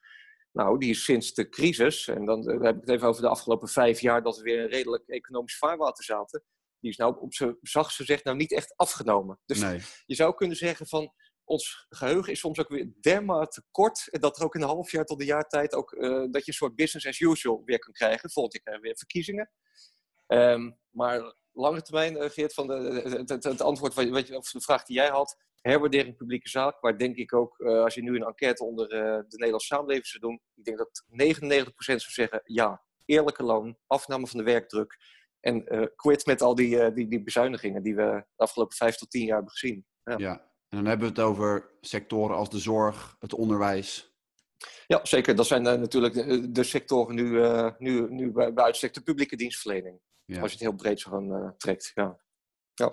[0.52, 3.28] nou, die is sinds de crisis, en dan, dan heb ik het even over de
[3.28, 6.44] afgelopen vijf jaar, dat we weer in redelijk economisch vaarwater zaten.
[6.80, 9.40] Die is nou op zijn zachtst gezegd nou niet echt afgenomen.
[9.46, 9.80] Dus nee.
[10.06, 11.12] je zou kunnen zeggen van,
[11.44, 14.08] ons geheugen is soms ook weer dermate kort.
[14.10, 16.44] En dat er ook in een half jaar tot een jaar tijd ook, uh, dat
[16.44, 18.30] je een soort business as usual weer kan krijgen.
[18.30, 19.50] Volgend jaar krijgen we weer verkiezingen.
[20.26, 24.50] Um, maar lange termijn, uh, Geert, van de, het, het, het antwoord wat, wat of
[24.50, 28.02] de vraag die jij had, herwaardering publieke zaak, waar denk ik ook, uh, als je
[28.02, 32.00] nu een enquête onder uh, de Nederlandse samenleving zou doen, ik denk dat 99% zou
[32.00, 34.98] zeggen ja, eerlijke loon, afname van de werkdruk
[35.40, 39.10] en uh, quit met al die, die, die bezuinigingen die we de afgelopen vijf tot
[39.10, 39.86] tien jaar hebben gezien.
[40.04, 40.18] Ja.
[40.18, 44.10] ja, en dan hebben we het over sectoren als de zorg, het onderwijs.
[44.86, 45.36] Ja, zeker.
[45.36, 47.40] Dat zijn natuurlijk de, de, sectoren nu,
[47.78, 50.00] nu, nu bij, bij uitstek de publieke dienstverlening.
[50.24, 50.40] Ja.
[50.40, 51.92] Als je het heel breed zo gaan trekt.
[51.94, 52.20] Ja.
[52.74, 52.92] ja.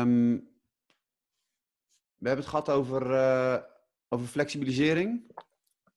[0.00, 0.53] Um,
[2.24, 3.56] we hebben het gehad over, uh,
[4.08, 5.22] over flexibilisering.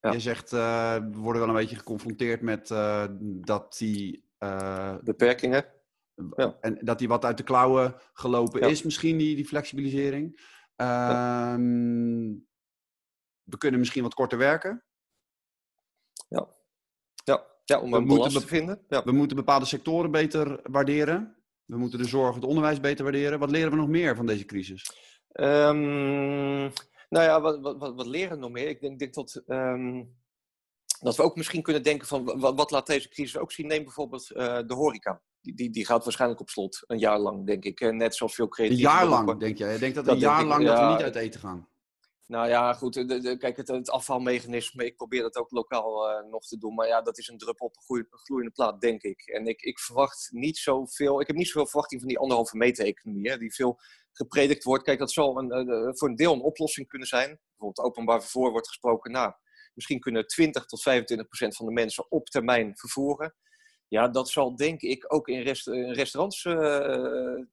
[0.01, 0.11] Ja.
[0.11, 4.25] Je zegt, uh, we worden wel een beetje geconfronteerd met uh, dat die...
[5.03, 5.65] Beperkingen.
[6.35, 6.57] Ja.
[6.61, 8.67] En dat die wat uit de klauwen gelopen ja.
[8.67, 10.39] is, misschien, die, die flexibilisering.
[10.75, 12.33] Ehm,
[13.43, 14.83] we kunnen misschien wat korter werken.
[16.27, 16.47] Ja,
[17.23, 17.45] ja.
[17.63, 18.85] ja om een balans te vinden.
[18.87, 19.03] Ja.
[19.03, 21.35] We moeten bepaalde sectoren beter waarderen.
[21.65, 23.39] We moeten de zorg, het onderwijs beter waarderen.
[23.39, 25.07] Wat leren we nog meer van deze crisis?
[25.39, 26.71] Um,
[27.09, 28.67] nou ja, wat, wat, wat, leren we nog meer?
[28.67, 30.15] Ik denk, denk dat, um,
[30.99, 33.67] dat we ook misschien kunnen denken van wat, wat laat deze crisis ook zien?
[33.67, 35.21] Neem bijvoorbeeld uh, de horeca.
[35.41, 37.91] Die, die, die, gaat waarschijnlijk op slot, een jaar lang, denk ik.
[37.91, 39.73] Net zoals veel creatieve Een jaar lang, denk jij?
[39.73, 41.67] Je denkt dat, dat een jaar lang ik, dat ja, we niet uit eten gaan?
[42.27, 42.93] Nou ja, goed.
[42.93, 46.75] De, de, kijk, het, het, afvalmechanisme, ik probeer dat ook lokaal uh, nog te doen.
[46.75, 49.21] Maar ja, dat is een druppel op een gloeiende, gloeiende plaat, denk ik.
[49.21, 51.21] En ik, ik verwacht niet zoveel...
[51.21, 53.37] Ik heb niet zoveel verwachting van die anderhalve meter economie.
[53.37, 53.79] Die veel
[54.17, 54.83] gepredikt wordt.
[54.83, 57.39] Kijk, dat zal een, uh, voor een deel een oplossing kunnen zijn.
[57.49, 59.11] Bijvoorbeeld openbaar vervoer wordt gesproken.
[59.11, 59.33] Nou,
[59.73, 63.35] misschien kunnen 20 tot 25 procent van de mensen op termijn vervoeren.
[63.87, 66.55] Ja, dat zal denk ik ook in, rest, in restaurants uh,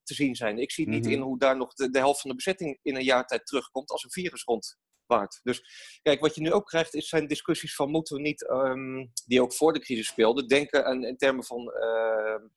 [0.03, 0.59] te zien zijn.
[0.59, 1.13] Ik zie niet mm -hmm.
[1.13, 3.91] in hoe daar nog de, de, helft van de bezetting in een jaar tijd terugkomt
[3.91, 5.41] als een virus rondwaart.
[5.43, 5.63] Dus
[6.03, 9.43] kijk, wat je nu ook krijgt, is, zijn discussies van moeten we niet, um, die
[9.43, 12.49] ook voor de crisis speelden, denken aan, in termen van uh,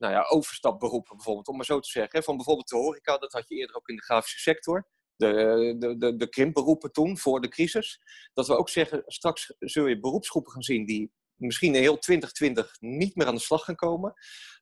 [0.00, 2.22] nou ja, overstapberoepen bijvoorbeeld, om maar zo te zeggen.
[2.22, 4.88] Van bijvoorbeeld de horeca, dat had je eerder ook in de grafische sector.
[5.16, 8.00] De, de, de, de krimpberoepen toen, voor de crisis.
[8.32, 12.76] Dat we ook zeggen, straks zul je beroepsgroepen gaan zien die misschien in heel 2020
[12.80, 14.14] niet meer aan de slag gaan komen.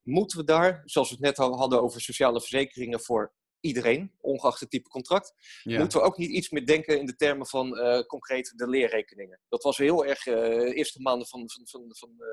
[0.02, 4.70] Moeten we daar, zoals we het net hadden over sociale verzekeringen voor iedereen, ongeacht het
[4.70, 5.78] type contract, ja.
[5.78, 9.40] moeten we ook niet iets meer denken in de termen van uh, concreet de leerrekeningen.
[9.48, 12.26] Dat was heel erg, uh, de eerste maanden van, van, van, van uh,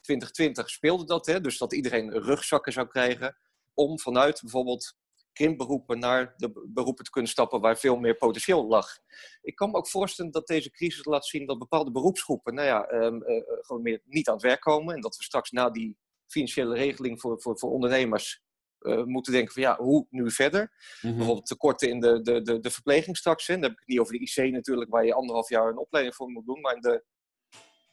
[0.00, 1.40] 2020 speelde dat, hè?
[1.40, 3.36] dus dat iedereen rugzakken zou krijgen
[3.74, 4.96] om vanuit bijvoorbeeld
[5.32, 8.98] krimpberoepen naar de beroepen te kunnen stappen waar veel meer potentieel lag.
[9.42, 12.92] Ik kan me ook voorstellen dat deze crisis laat zien dat bepaalde beroepsgroepen nou ja,
[12.92, 15.96] um, uh, gewoon meer niet aan het werk komen en dat we straks na die
[16.26, 18.42] financiële regeling voor, voor, voor ondernemers
[18.84, 20.60] uh, moeten denken van ja, hoe nu verder?
[20.60, 20.68] Mm
[21.00, 21.16] -hmm.
[21.16, 23.46] Bijvoorbeeld tekorten in de, de, de, de verpleging straks.
[23.46, 23.54] Hè?
[23.54, 26.16] Dan heb ik het niet over de IC natuurlijk, waar je anderhalf jaar een opleiding
[26.16, 27.04] voor moet doen, maar in de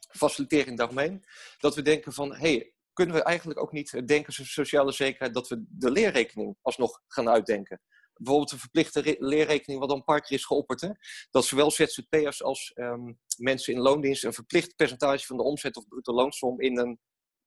[0.09, 1.23] facilitering daaromheen.
[1.57, 5.47] Dat we denken van, hé, hey, kunnen we eigenlijk ook niet denken, sociale zekerheid, dat
[5.47, 7.81] we de leerrekening alsnog gaan uitdenken?
[8.21, 10.81] bijvoorbeeld een verplichte leerrekening, wat al een paar keer is geopperd.
[10.81, 10.89] Hè?
[11.29, 15.87] Dat zowel ZZP'ers als um, mensen in loondienst een verplicht percentage van de omzet of
[15.87, 16.99] bruto loonsom in een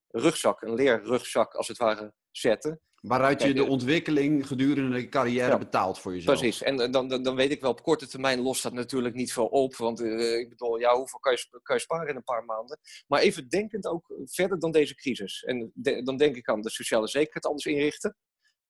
[0.08, 2.80] rugzak, een leerrugzak als het ware, zetten.
[3.06, 6.38] Waaruit je de ontwikkeling gedurende de carrière betaalt voor jezelf.
[6.38, 6.62] Precies.
[6.62, 9.46] En dan, dan, dan weet ik wel, op korte termijn lost dat natuurlijk niet veel
[9.46, 9.76] op.
[9.76, 12.78] Want uh, ik bedoel, ja, hoeveel kan je, kan je sparen in een paar maanden?
[13.06, 15.42] Maar even denkend ook verder dan deze crisis.
[15.42, 15.72] En
[16.04, 18.16] dan denk ik aan de sociale zekerheid anders inrichten.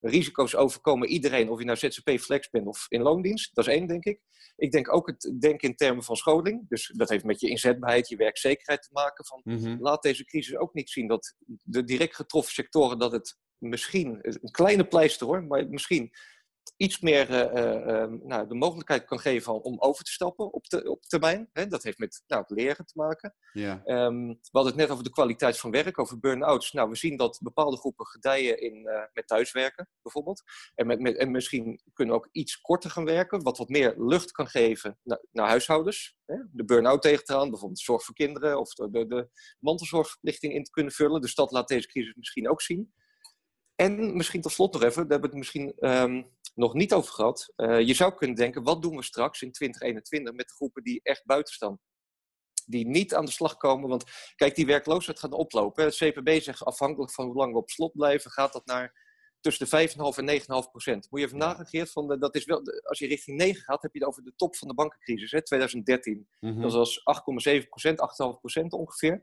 [0.00, 3.54] Risico's overkomen iedereen, of je nou ZZP flex bent of in loondienst.
[3.54, 4.20] Dat is één, denk ik.
[4.56, 6.68] Ik denk ook het denken in termen van scholing.
[6.68, 9.24] Dus dat heeft met je inzetbaarheid, je werkzekerheid te maken.
[9.24, 9.76] Van, mhm.
[9.80, 13.36] Laat deze crisis ook niet zien dat de direct getroffen sectoren, dat het
[13.68, 16.12] misschien, een kleine pleister hoor, maar misschien
[16.76, 20.90] iets meer uh, uh, nou, de mogelijkheid kan geven om over te stappen op, de,
[20.90, 21.48] op termijn.
[21.52, 21.66] Hè?
[21.66, 23.34] Dat heeft met nou, het leren te maken.
[23.52, 23.82] Ja.
[23.84, 26.72] Um, we hadden het net over de kwaliteit van werk, over burn-outs.
[26.72, 30.42] Nou, we zien dat bepaalde groepen gedijen in, met thuiswerken, bijvoorbeeld.
[30.74, 34.32] En, met, met, en misschien kunnen ook iets korter gaan werken, wat wat meer lucht
[34.32, 36.16] kan geven naar, naar huishoudens.
[36.24, 36.36] Hè?
[36.52, 40.64] De burn-out tegen te gaan, bijvoorbeeld zorg voor kinderen of de, de, de mantelzorgverplichting in
[40.64, 41.20] te kunnen vullen.
[41.20, 42.92] Dus dat laat deze crisis misschien ook zien.
[43.74, 47.12] En misschien tot slot nog even, daar hebben we het misschien um, nog niet over
[47.12, 47.52] gehad.
[47.56, 51.00] Uh, je zou kunnen denken, wat doen we straks in 2021 met de groepen die
[51.02, 51.78] echt buiten staan?
[52.66, 54.04] Die niet aan de slag komen, want
[54.36, 55.84] kijk, die werkloosheid gaat oplopen.
[55.84, 59.02] Het CPB zegt afhankelijk van hoe lang we op slot blijven, gaat dat naar
[59.40, 61.06] tussen de 5,5 en 9,5 procent.
[61.10, 63.92] Moet je even nagaan, van de, dat is wel, als je richting 9 gaat, heb
[63.92, 66.28] je het over de top van de bankencrisis, hè, 2013.
[66.40, 66.62] Mm -hmm.
[66.62, 69.22] Dat was 8,7 procent, 8,5 procent ongeveer.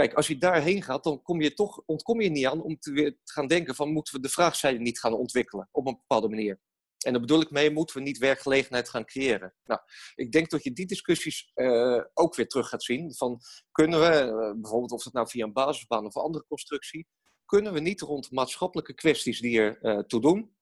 [0.00, 2.92] Kijk, als je daarheen gaat, dan kom je toch, ontkom je niet aan om te,
[2.92, 6.28] weer te gaan denken van moeten we de vraagzijde niet gaan ontwikkelen op een bepaalde
[6.28, 6.60] manier.
[7.04, 9.54] En daar bedoel ik mee, moeten we niet werkgelegenheid gaan creëren?
[9.64, 9.80] Nou,
[10.14, 13.14] ik denk dat je die discussies uh, ook weer terug gaat zien.
[13.14, 13.40] Van
[13.72, 17.06] kunnen we, uh, bijvoorbeeld of het nou via een basisbaan of een andere constructie,
[17.44, 20.54] kunnen we niet rond maatschappelijke kwesties die er uh, toe doen,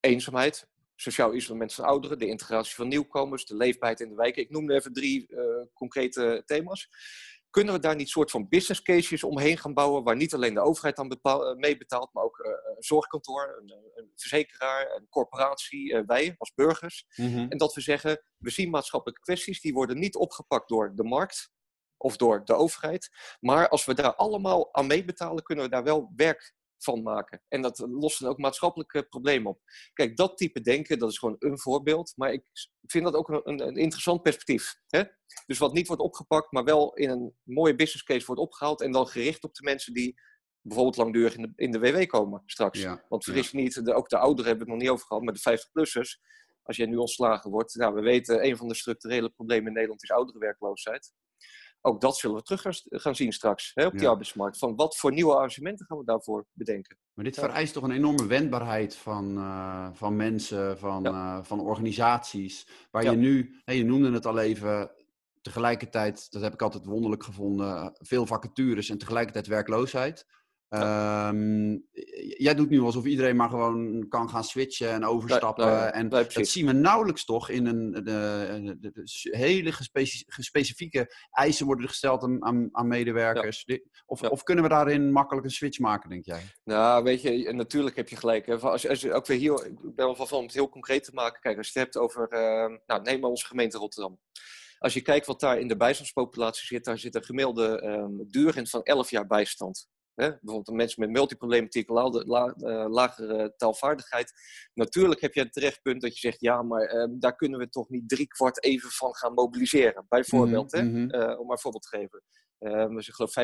[0.00, 4.42] eenzaamheid, sociaal isolement van ouderen, de integratie van nieuwkomers, de leefbaarheid in de wijken.
[4.42, 5.28] Ik noemde even drie
[5.72, 6.88] concrete thema's
[7.50, 10.60] kunnen we daar niet soort van business cases omheen gaan bouwen, waar niet alleen de
[10.60, 15.06] overheid aan bepaal, eh, mee betaalt, maar ook uh, een zorgkantoor, een, een, verzekeraar, een
[15.08, 17.06] corporatie, wij als burgers.
[17.16, 17.46] Mhm.
[17.48, 21.50] En dat we zeggen, we zien maatschappelijke kwesties, die worden niet opgepakt door de markt
[21.96, 23.10] of door de overheid.
[23.40, 27.42] Maar als we daar allemaal aan meebetalen, kunnen we daar wel werk van maken.
[27.48, 29.60] En dat lost dan ook maatschappelijke problemen op.
[29.92, 32.12] Kijk, dat type denken, dat is gewoon een voorbeeld.
[32.16, 32.44] Maar ik
[32.86, 34.74] vind dat ook een, een interessant perspectief.
[34.88, 35.02] Hè?
[35.46, 38.80] Dus wat niet wordt opgepakt, maar wel in een mooie business case wordt opgehaald.
[38.80, 40.20] En dan gericht op de mensen die
[40.60, 42.86] bijvoorbeeld langdurig in de, in de WW komen straks.
[43.08, 45.34] Want vergis je niet, de, ook de ouderen hebben het nog niet over gehad, maar
[45.34, 46.28] de 50-plussers.
[46.62, 50.02] Als jij nu ontslagen wordt, nou, we weten, een van de structurele problemen in Nederland
[50.02, 51.12] is ouderenwerkloosheid
[51.80, 54.58] ook dat zullen we terug gaan zien straks hè, op die arbeidsmarkt.
[54.58, 56.98] Van wat voor nieuwe arrangementen gaan we daarvoor bedenken?
[57.14, 61.10] Maar dit vereist toch een enorme wendbaarheid van, uh, van mensen, van, ja.
[61.10, 62.68] uh, van organisaties.
[62.90, 63.10] Waar ja.
[63.10, 64.90] je nu, hè, je noemde het al even,
[65.42, 70.26] tegelijkertijd, dat heb ik altijd wonderlijk gevonden, veel vacatures en tegelijkertijd werkloosheid.
[70.72, 71.84] Um,
[72.38, 75.66] jij doet nu alsof iedereen maar gewoon kan gaan switchen en overstappen.
[75.66, 78.02] Ja, ja, en dat zien we nauwelijks toch in een de,
[78.80, 79.02] de, de,
[79.36, 79.72] hele
[80.26, 83.66] specifieke eisen worden gesteld aan, aan, aan medewerkers.
[84.06, 86.42] Of, of, kunnen we daarin makkelijk een switch maken, denk jij?
[86.64, 88.46] Nou, weet je, natuurlijk heb je gelijk.
[88.46, 88.58] Hè.
[88.58, 91.14] Als, als je ook weer hier, ik ben wel van om het heel concreet te
[91.14, 91.40] maken.
[91.40, 94.18] Kijk, als je het hebt over, uh, nou, neem maar onze gemeente Rotterdam.
[94.78, 98.56] Als je kijkt wat daar in de bijstandspopulatie zit, daar zit een gemiddelde um, duur
[98.56, 99.88] in van 11 jaar bijstand.
[100.20, 100.28] Hè?
[100.28, 104.32] Bijvoorbeeld mensen met multiproblematiek, la, la, uh, lagere taalvaardigheid.
[104.74, 107.88] Natuurlijk heb je het terechtpunt dat je zegt, ja, maar uh, daar kunnen we toch
[107.88, 110.06] niet drie kwart even van gaan mobiliseren.
[110.08, 111.10] Bijvoorbeeld, mm -hmm.
[111.10, 111.30] hè?
[111.30, 112.22] Uh, om maar een voorbeeld te geven.
[112.58, 113.34] Uh, ik geloof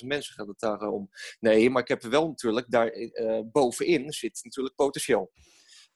[0.00, 1.08] 35.000 mensen gaat het daar om.
[1.40, 2.92] Nee, maar ik heb wel natuurlijk, daar
[3.52, 5.32] bovenin zit natuurlijk potentieel.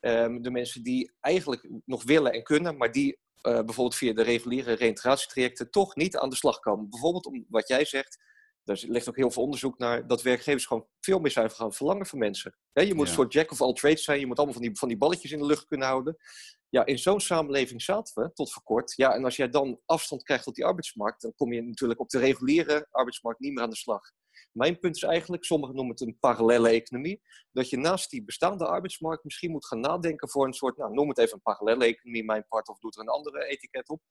[0.01, 4.73] Um, de mensen die eigenlijk nog willen en kunnen, maar die bijvoorbeeld via de reguliere
[4.73, 6.91] reïntegratietrajecten toch niet aan de slag komen.
[6.91, 8.19] Bijvoorbeeld om wat jij zegt,
[8.65, 12.07] er ligt ook heel veel onderzoek naar dat werkgevers gewoon veel meer zijn gaan verlangen
[12.07, 12.57] van mensen.
[12.73, 14.89] je moet een soort jack of all trades zijn, je moet allemaal van die, van
[14.89, 16.17] die balletjes in de lucht kunnen houden.
[16.69, 18.93] Ja, in zo'n samenleving zaten we tot voor kort.
[18.97, 22.09] Ja, en als jij dan afstand krijgt tot die arbeidsmarkt, dan kom je natuurlijk op
[22.09, 24.13] de reguliere arbeidsmarkt niet meer aan de slag.
[24.53, 27.23] Mijn punt is eigenlijk, sommigen noemen het een parallele economie,
[27.53, 31.09] dat je naast die bestaande arbeidsmarkt misschien moet gaan nadenken voor een soort, nou noem
[31.09, 34.03] het even een parallele economie, mijn part, of doet er een andere etiket op.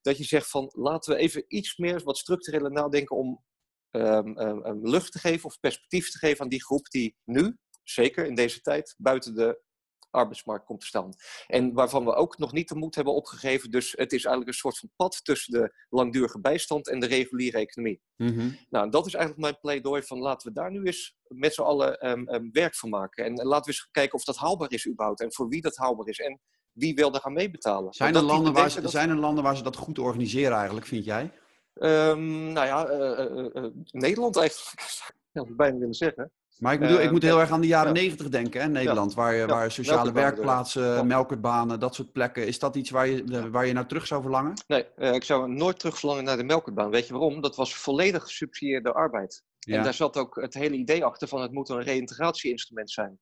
[0.00, 3.44] Dat je zegt van, laten we even iets meer wat structureler nadenken om
[3.90, 8.26] um, um, lucht te geven of perspectief te geven aan die groep die nu, zeker
[8.26, 9.62] in deze tijd, buiten de
[10.10, 11.12] arbeidsmarkt komt te staan.
[11.46, 13.70] En waarvan we ook nog niet de moed hebben opgegeven.
[13.70, 17.58] Dus het is eigenlijk een soort van pad tussen de langdurige bijstand en de reguliere
[17.58, 18.00] economie.
[18.16, 18.50] Mhm.
[18.70, 21.98] Nou, dat is eigenlijk mijn pleidooi van laten we daar nu eens met z'n allen
[21.98, 23.24] ehm, ehm, werk van maken.
[23.24, 25.20] En, laten we eens kijken of dat haalbaar is überhaupt.
[25.20, 26.18] En voor wie dat haalbaar is.
[26.18, 26.40] En
[26.72, 27.92] wie wil daar gaan meebetalen.
[27.92, 31.04] Zijn er, landen waar ze, zijn er landen waar ze dat goed organiseren eigenlijk, vind
[31.04, 31.32] jij?
[31.74, 34.80] Um, nou ja, uh, uh, Nederland eigenlijk,
[35.32, 36.30] zou ik bijna willen zeggen.
[36.58, 39.14] Maar ik, bedoel, ik moet heel erg aan de jaren negentig denken, hè, Nederland.
[39.14, 39.46] Waar, ja.
[39.46, 41.02] waar sociale werkplaatsen, ja.
[41.02, 42.46] melkertbanen, dat soort plekken.
[42.46, 44.52] Is dat iets waar je, waar je naar terug zou verlangen?
[44.66, 46.90] Nee, ik zou nooit terug verlangen naar de melkertbaan.
[46.90, 47.40] Weet je waarom?
[47.40, 49.42] Dat was volledig gesubsidieerde arbeid.
[49.58, 53.18] En daar zat ook het hele idee achter van het moet een reïntegratie-instrument zijn.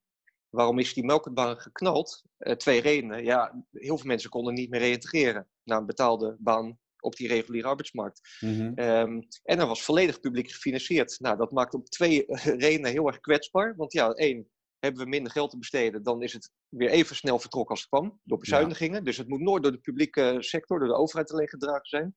[0.49, 2.23] Waarom is die melkertbaan geknald?
[2.57, 3.23] twee redenen.
[3.23, 7.67] Ja, heel veel mensen konden niet meer reïntegreren naar een betaalde baan op die reguliere
[7.67, 8.37] arbeidsmarkt.
[8.39, 8.79] Mhm.
[8.79, 11.19] Um, en dat was volledig publiek gefinancierd.
[11.19, 12.23] Nou, dat maakt op twee
[12.65, 13.75] redenen heel erg kwetsbaar.
[13.75, 17.39] Want ja, één, hebben we minder geld te besteden, dan is het weer even snel
[17.39, 19.03] vertrokken als het kwam, door bezuinigingen.
[19.03, 22.15] Dus het moet nooit door de publieke sector, door de overheid alleen gedragen zijn.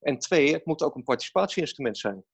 [0.00, 2.24] En twee, het moet ook een participatieinstrument zijn.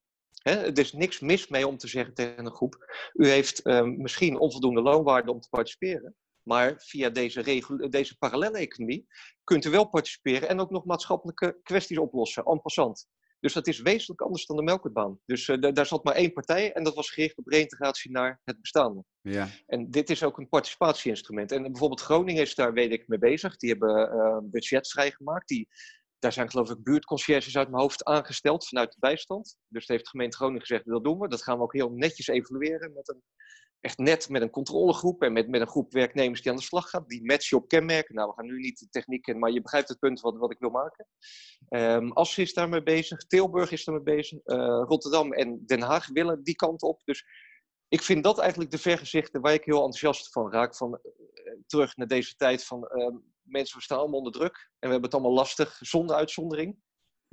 [0.42, 2.76] He, er is niks mis mee om te zeggen tegen een groep:
[3.12, 6.16] u heeft um, misschien onvoldoende loonwaarde om te participeren.
[6.50, 7.42] Maar via deze,
[7.90, 9.06] deze parallele economie
[9.44, 13.06] kunt u wel participeren en ook nog maatschappelijke kwesties oplossen, en passant.
[13.40, 15.20] Dus dat is wezenlijk anders dan de melkertbaan.
[15.26, 18.60] Dus uh, daar zat maar één partij en dat was gericht op reïntegratie naar het
[18.60, 19.04] bestaande.
[19.20, 19.48] Ja.
[19.66, 21.52] En dit is ook een participatieinstrument.
[21.52, 23.56] En bijvoorbeeld Groningen is daar, weet ik, mee bezig.
[23.56, 25.48] Die hebben uh, budget vrijgemaakt.
[25.48, 25.68] Die,
[26.18, 29.56] daar zijn geloof ik buurtconcierges uit mijn hoofd aangesteld vanuit de bijstand.
[29.68, 31.28] Dus heeft de gemeente Groningen gezegd, dat doen we.
[31.28, 33.22] Dat gaan we ook heel netjes evalueren met een
[33.80, 36.90] echt net met een controlegroep en met, met een groep werknemers die aan de slag
[36.90, 37.08] gaat.
[37.08, 38.14] Die matchen op kenmerken.
[38.14, 40.50] Nou, we gaan nu niet de techniek in, maar je begrijpt het punt wat, wat
[40.50, 41.06] ik wil maken.
[41.68, 46.42] Um, Assen is daarmee bezig, Tilburg is daarmee bezig, uh, Rotterdam en Den Haag willen
[46.42, 47.00] die kant op.
[47.04, 47.24] Dus
[47.88, 50.76] ik vind dat eigenlijk de vergezichten waar ik heel enthousiast van raak.
[50.76, 54.88] Van, uh, terug naar deze tijd van uh, mensen, we staan allemaal onder druk en
[54.88, 56.78] we hebben het allemaal lastig, zonder uitzondering.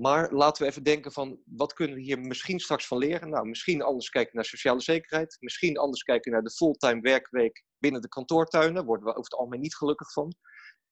[0.02, 3.30] Maar laten we even denken van, wat kunnen we hier misschien straks van leren?
[3.30, 5.38] Nou, misschien anders kijken naar sociale zekerheid.
[5.40, 8.86] Misschien anders kijken naar de fulltime werkweek binnen de kantoortuinen.
[8.86, 10.34] Worden we over het algemeen niet gelukkig van.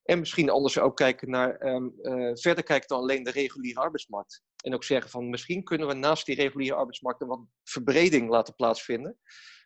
[0.03, 4.41] En misschien anders ook kijken naar, um, uh, verder kijken dan alleen de reguliere arbeidsmarkt.
[4.63, 8.55] En ook zeggen van, misschien kunnen we naast die reguliere arbeidsmarkt een wat verbreding laten
[8.55, 9.19] plaatsvinden.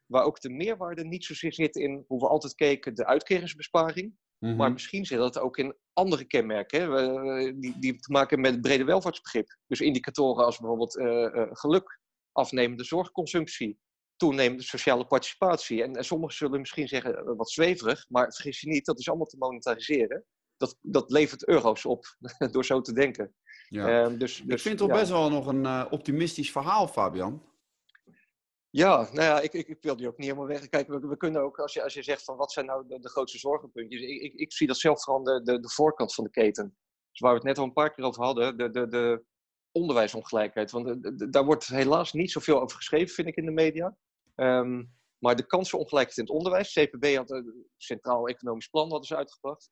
[0.05, 4.15] Waar ook de meerwaarde niet zozeer zit in hoe we altijd keken, de uitkeringsbesparing.
[4.39, 4.55] Mhm.
[4.55, 8.41] Maar misschien zit dat ook in andere kenmerken, hè, we- die, die te maken hebben
[8.41, 9.57] met het brede welvaartsbegrip.
[9.67, 11.99] Dus indicatoren als bijvoorbeeld eh, eh, geluk,
[12.31, 13.79] afnemende zorgconsumptie,
[14.15, 15.83] toenemende sociale participatie.
[15.83, 19.07] En, en sommigen zullen misschien zeggen eh, wat zweverig, maar vergis je niet, dat is
[19.09, 20.25] allemaal te monetariseren.
[20.57, 22.05] Dat, dat levert euro's op,
[22.51, 23.35] door zo te denken.
[23.69, 24.03] Ja.
[24.03, 25.01] Ehm, dus, ik dus, vind het toch ja.
[25.01, 27.48] best wel nog een eh, optimistisch verhaal, Fabian.
[28.71, 30.69] Ja, nou ja, ik, ik, ik wil die ook niet helemaal weg.
[30.69, 33.37] Kijk, we, kunnen ook, als je, als je zegt van wat zijn nou de, grootste
[33.37, 34.01] zorgenpuntjes.
[34.01, 36.77] Ik, ik, ik zie dat zelf vooral de, de, de voorkant van de keten.
[37.11, 39.23] Dus waar we het net al een paar keer over hadden, de, de, de
[39.71, 40.71] onderwijsongelijkheid.
[40.71, 43.97] Want daar wordt helaas niet zoveel over geschreven, vind ik, in de media.
[44.35, 44.83] Ehm,
[45.17, 46.73] maar de kansenongelijkheid in het onderwijs.
[46.73, 49.69] CPB had een Centraal Economisch Plan hadden ze uitgebracht.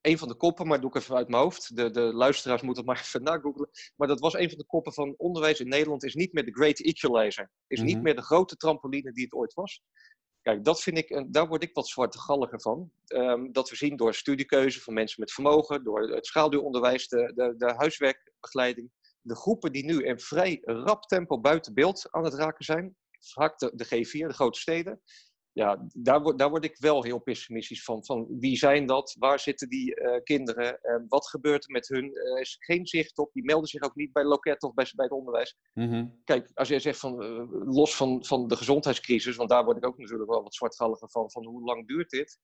[0.00, 1.76] Een van de koppen, maar doe ik even uit mijn hoofd.
[1.76, 3.70] De, de luisteraars moeten het maar even nagoogelen.
[3.96, 6.52] Maar dat was een van de koppen van onderwijs in Nederland is niet meer de
[6.52, 7.50] great equalizer.
[7.66, 8.02] Is niet Mhm.
[8.04, 9.82] meer de grote trampoline die het ooit was.
[10.42, 12.90] Kijk, dat vind ik, en daar word ik wat zwartegalliger van.
[13.06, 17.54] Ehm, dat we zien door studiekeuze van mensen met vermogen, door het schaduwonderwijs, de, de,
[17.56, 18.90] de huiswerkbegeleiding.
[19.20, 23.58] De groepen die nu in vrij rap tempo buiten beeld aan het raken zijn, vaak
[23.58, 25.00] de, de G4, de grote steden.
[25.54, 28.04] Ja, daar word, daar word ik wel heel pessimistisch van.
[28.04, 29.16] van wie zijn dat?
[29.18, 30.80] Waar zitten die eh, kinderen?
[30.82, 32.16] Eh, wat gebeurt er met hun?
[32.16, 33.32] Er is geen zicht op.
[33.32, 36.06] Die melden zich ook niet bij loket of bij, bij het onderwijs Mhm.
[36.24, 39.86] kijk, als jij zegt van eh, los van, van de gezondheidscrisis, want daar word ik
[39.86, 42.38] ook natuurlijk wel wat zwartgalliger van, van hoe lang duurt dit?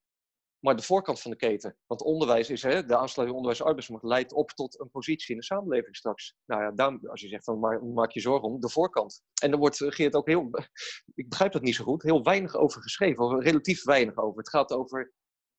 [0.60, 1.76] Maar de voorkant van de keten.
[1.86, 5.96] Want onderwijs is, hè, de aansluiting onderwijs-arbeidsmarkt leidt op tot een positie in de samenleving
[5.96, 6.34] straks.
[6.46, 9.22] Nou ja, daar, als je zegt van maak, maak je zorgen om, de voorkant.
[9.42, 10.50] En dan wordt eh, Geert ook heel,
[11.14, 14.38] ik begrijp dat niet zo goed, heel weinig over geschreven, of relatief weinig over.
[14.38, 15.12] Het gaat over,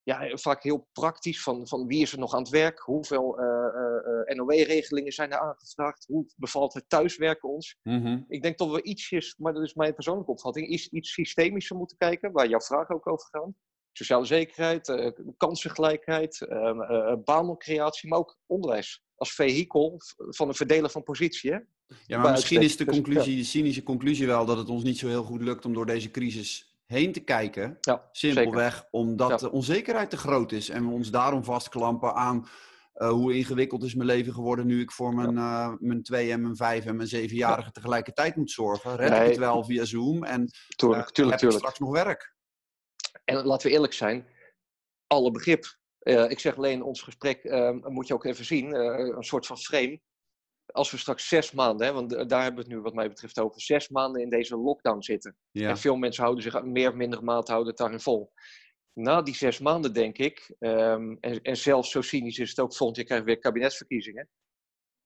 [0.04, 4.36] ja, vaak heel praktisch, van, van wie is er nog aan het werk, hoeveel eh,
[4.36, 7.78] NOW-regelingen zijn er aangevraagd, hoe bevalt het thuiswerken ons.
[7.84, 8.22] Mhm.
[8.28, 11.97] Ik denk dat we ietsjes, maar dat is mijn persoonlijke opvatting, iets, iets systemischer moeten
[11.97, 13.56] kijken, waar jouw vragen ook over gaan.
[13.93, 19.03] Sociale zekerheid, eh, kansengelijkheid, eh, eh, banencreatie, maar ook onderwijs.
[19.15, 21.51] Als vehikel van een verdelen van positie.
[21.51, 21.57] Hè?
[22.05, 25.07] Ja, maar misschien is de conclusie, de cynische conclusie wel dat het ons niet zo
[25.07, 27.77] heel goed lukt om door deze crisis heen te kijken.
[27.81, 29.35] Ja, Simpelweg omdat Ja.
[29.37, 32.47] de onzekerheid te groot is en we ons daarom vastklampen aan
[33.09, 36.55] hoe ingewikkeld is mijn leven geworden nu ik voor mijn, eh, mijn twee en mijn
[36.55, 38.95] vijf en mijn zevenjarige tegelijkertijd moet zorgen.
[38.95, 39.27] Red ik Nee.
[39.27, 41.57] het wel via Zoom en Tuurlijk, tuurlijk, heb ik tuurlijk.
[41.57, 42.30] straks nog werk?
[43.24, 44.28] En laten we eerlijk zijn,
[45.07, 45.80] alle begrip.
[46.28, 47.43] ik zeg alleen, ons gesprek
[47.82, 50.01] moet je ook even zien, een soort van frame.
[50.65, 53.39] Als we straks zes maanden, hè, want daar hebben we het nu wat mij betreft
[53.39, 55.38] over, zes maanden in deze lockdown zitten.
[55.51, 58.32] En veel mensen houden zich meer of minder mate houden het daarin vol
[58.93, 62.76] na die zes maanden, denk ik, um, en, en zelfs zo cynisch is het ook,
[62.76, 64.30] volgend jaar krijgen we weer kabinetsverkiezingen,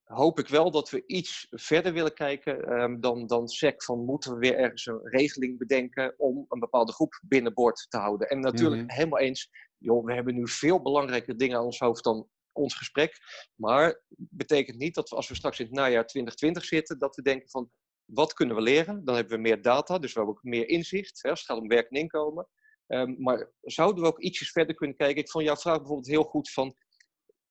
[0.06, 4.32] hoop ik wel dat we iets verder willen kijken um, dan, dan SEC van moeten
[4.32, 8.28] we weer ergens een regeling bedenken om een bepaalde groep binnenboord te houden.
[8.28, 12.04] En natuurlijk mm helemaal eens, joh, we hebben nu veel belangrijke dingen aan ons hoofd
[12.04, 13.18] dan ons gesprek.
[13.54, 17.22] Maar betekent niet dat we als we straks in het najaar 2020 zitten, dat we
[17.22, 17.70] denken van
[18.04, 19.04] wat kunnen we leren?
[19.04, 21.60] Dan hebben we meer data, dus we hebben ook meer inzicht hè, als het gaat
[21.60, 22.48] om werk en inkomen.
[22.86, 25.22] Um, maar zouden we ook ietsjes verder kunnen kijken?
[25.22, 26.76] Ik vond jouw vraag bijvoorbeeld heel goed van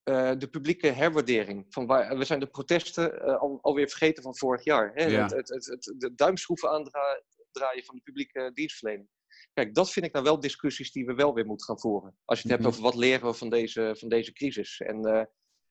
[0.09, 1.65] uh, de publieke herwaardering.
[1.69, 4.91] Van waar, we zijn de protesten uh, al, alweer vergeten van vorig jaar.
[4.93, 5.05] Hè?
[5.05, 5.23] Ja.
[5.23, 9.09] Het, het, het, de duimschroeven aandraaien van de publieke dienstverlening.
[9.53, 12.17] Kijk, dat vind ik nou wel discussies die we wel weer moeten gaan voeren.
[12.25, 12.71] Als je het hebt mhm.
[12.71, 14.79] over wat leren we van deze, van deze crisis.
[14.79, 15.23] En uh,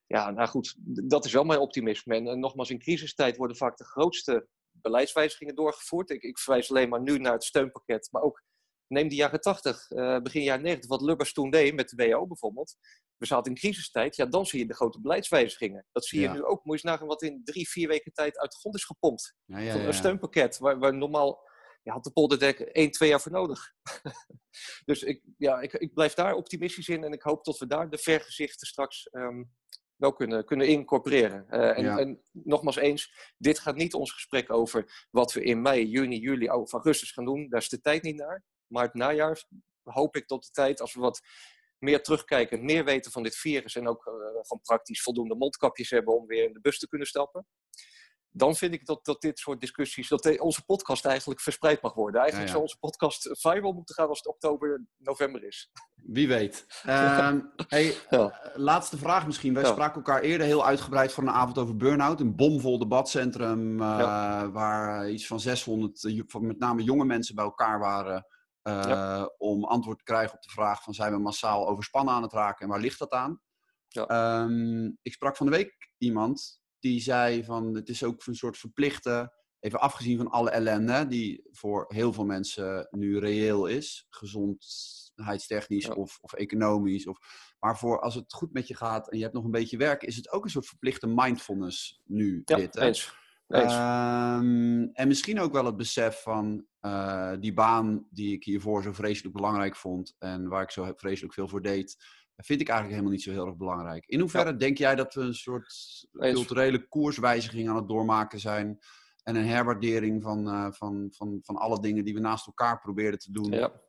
[0.06, 0.74] ja, nou goed,
[1.08, 2.14] dat is wel mijn optimisme.
[2.14, 6.10] En nogmaals, in crisistijd worden vaak de grootste beleidswijzigingen doorgevoerd.
[6.10, 8.42] Ik, ik verwijs alleen maar nu naar het steunpakket, maar ook
[8.88, 12.08] Neem de jaren 80, uh, eh, begin jaren 90, wat Lubbers toen deed met de
[12.08, 12.76] WO bijvoorbeeld.
[13.16, 15.86] We zaten in crisistijd, ja, dan zie je de grote beleidswijzigingen.
[15.92, 16.64] Dat zie je nu ook.
[16.64, 19.34] Moet je eens nagaan wat in drie, vier weken tijd uit de grond is gepompt.
[19.44, 21.42] Ja, ja, een steunpakket, waar, waar normaal
[21.84, 23.72] je had de polderdek één, twee jaar voor nodig.
[24.84, 27.90] dus ik, ja, ik, ik blijf daar optimistisch in en ik hoop dat we daar
[27.90, 29.52] de vergezichten straks um,
[29.96, 31.46] wel kunnen, kunnen incorporeren.
[31.50, 35.86] Uh, en, en, nogmaals eens, dit gaat niet ons gesprek over wat we in mei,
[35.86, 37.48] juni, juli of augustus gaan doen.
[37.48, 38.42] Daar is de tijd niet naar.
[38.74, 39.44] Maar het najaar
[39.82, 41.20] hoop ik tot de tijd, als we wat
[41.78, 46.16] meer terugkijken, meer weten van dit virus en ook uh, gewoon praktisch voldoende mondkapjes hebben
[46.16, 47.46] om weer in de bus te kunnen stappen.
[48.30, 52.20] Dan vind ik dat, dat dit soort discussies, dat onze podcast eigenlijk verspreid mag worden.
[52.20, 55.70] Eigenlijk zou onze podcast viral moeten gaan als het oktober, november is.
[55.94, 56.66] Wie weet.
[56.86, 58.52] Uh, hey, ja.
[58.54, 59.54] Laatste vraag misschien.
[59.54, 62.20] Wij spraken elkaar eerder heel uitgebreid van een avond over burn-out.
[62.20, 68.26] Een bomvol debatcentrum uh, waar iets van 600, met name jonge mensen bij elkaar waren
[68.68, 72.32] uh, om antwoord te krijgen op de vraag van zijn we massaal overspannen aan het
[72.32, 73.40] raken en waar ligt dat aan?
[73.88, 74.42] Ja.
[74.42, 78.58] Um, ik sprak van de week iemand die zei van het is ook een soort
[78.58, 85.86] verplichte, even afgezien van alle ellende die voor heel veel mensen nu reëel is, gezondheidstechnisch
[85.86, 85.92] ja.
[85.92, 87.06] of, of economisch.
[87.06, 87.18] Of,
[87.58, 90.02] maar voor als het goed met je gaat en je hebt nog een beetje werk,
[90.02, 92.42] is het ook een soort verplichte mindfulness nu.
[92.44, 93.22] Ja, dit, eens.
[93.48, 98.92] Um, en misschien ook wel het besef van uh, die baan die ik hiervoor zo
[98.92, 101.96] vreselijk belangrijk vond en waar ik zo vreselijk veel voor deed,
[102.36, 104.06] vind ik eigenlijk helemaal niet zo heel erg belangrijk.
[104.06, 104.56] In hoeverre ja.
[104.56, 105.74] denk jij dat we een soort
[106.18, 108.78] culturele koerswijziging aan het doormaken zijn
[109.22, 113.18] en een herwaardering van, uh, van, van, van alle dingen die we naast elkaar proberen
[113.18, 113.52] te doen?
[113.52, 113.82] Ja.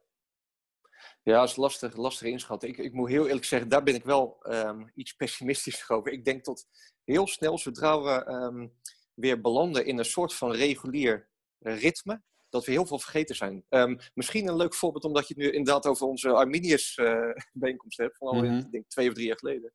[1.23, 2.69] Ja, dat is lastig, lastig inschatten.
[2.69, 6.11] Ik, ik moet heel eerlijk zeggen, daar ben ik wel um, iets pessimistisch over.
[6.11, 6.67] Ik denk dat
[7.03, 8.73] heel snel, zodra we um,
[9.15, 13.65] weer belanden in een soort van regulier ritme, dat we heel veel vergeten zijn.
[13.69, 18.17] Um, misschien een leuk voorbeeld, omdat je het nu inderdaad over onze Arminius-bijeenkomst uh, hebt,
[18.17, 18.57] van al mm -hmm.
[18.57, 19.73] ik denk twee of drie jaar geleden.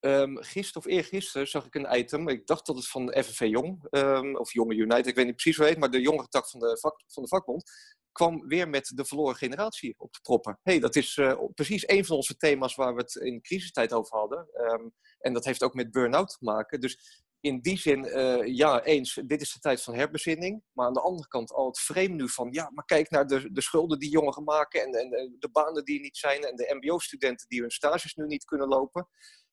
[0.00, 3.86] Um, gisteren of eergisteren zag ik een item, ik dacht dat het van FNV Jong,
[3.90, 6.48] um, of Jonge United, ik weet niet precies hoe het heet, maar de jongere tak
[6.48, 7.70] van de, vak, van de vakbond,
[8.12, 10.58] kwam weer met de verloren generatie op te proppen.
[10.62, 14.18] hey, dat is uh, precies een van onze thema's waar we het in crisistijd over
[14.18, 14.48] hadden.
[14.54, 16.80] Um, en dat heeft ook met burn-out te maken.
[16.80, 20.62] Dus in die zin, uh, ja, eens, dit is de tijd van herbezinning.
[20.72, 23.52] Maar aan de andere kant al het frame nu van, ja, maar kijk naar de,
[23.52, 27.48] de schulden die jongeren maken en, en de banen die niet zijn en de mbo-studenten
[27.48, 29.08] die hun stages nu niet kunnen lopen.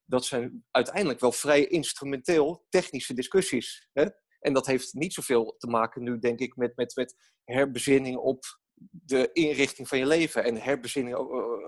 [0.06, 3.90] Dat zijn uiteindelijk wel vrij instrumenteel technische discussies.
[3.94, 4.06] Hè?
[4.40, 8.44] En dat heeft niet zoveel te maken nu, denk ik, met, met, met herbezinning op
[8.90, 11.16] de inrichting van je leven en herbezinning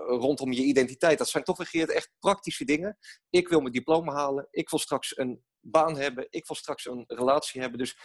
[0.06, 1.18] rondom je identiteit.
[1.18, 2.98] Dat zijn toch weer echt praktische dingen.
[3.30, 4.48] Ik wil mijn diploma halen.
[4.50, 6.26] Ik wil straks een baan hebben.
[6.30, 7.78] Ik wil straks een relatie hebben.
[7.78, 7.96] Dus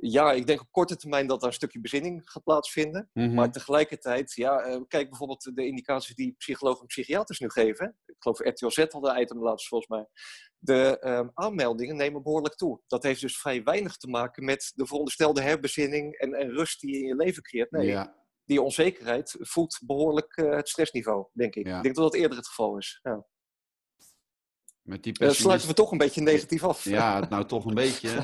[0.00, 3.10] ja, ik denk op korte termijn dat daar een stukje bezinning gaat plaatsvinden.
[3.12, 3.34] Mhm.
[3.34, 7.96] Maar tegelijkertijd, ja, uh, kijk bijvoorbeeld de indicaties die psychologen en psychiaters nu geven.
[8.06, 10.06] Ik geloof RTL Z al de item laatst volgens mij.
[10.58, 12.80] De uh, aanmeldingen nemen behoorlijk toe.
[12.86, 16.90] Dat heeft dus vrij weinig te maken met de veronderstelde herbezinning en, en rust die
[16.92, 17.70] je in je leven creëert.
[17.70, 18.14] Nee, ja.
[18.44, 21.66] die onzekerheid voedt behoorlijk uh, het stressniveau, denk ik.
[21.66, 22.98] Ik denk dat dat eerder het geval is.
[23.02, 23.26] Ja.
[24.88, 25.40] Met die pessimist...
[25.40, 26.84] sluiten we toch een beetje negatief af.
[26.84, 28.08] Ja, nou toch een beetje.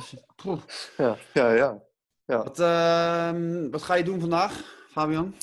[0.96, 1.82] ja, ja, ja.
[2.24, 2.42] ja.
[2.42, 5.34] Wat, uh, wat ga je doen vandaag, Fabian?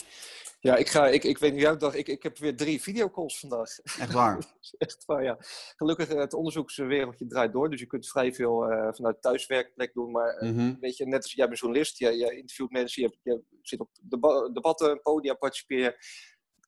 [0.60, 1.96] Ja, ik, ga, ik, ik weet niet, dag.
[1.96, 3.80] ik, ik heb weer drie videocalls vandaag.
[3.80, 4.46] Echt waar?
[4.78, 5.38] Echt waar, ja.
[5.76, 10.12] Gelukkig, eh, het onderzoekswereldje draait door, dus je kunt vrij veel uh, vanuit thuiswerkplek doen.
[10.12, 13.42] Maar uh, weet je, net als jij bent journalist, jij, jij interviewt mensen, je, je
[13.62, 13.90] zit op
[14.52, 15.96] debatten, podia participeren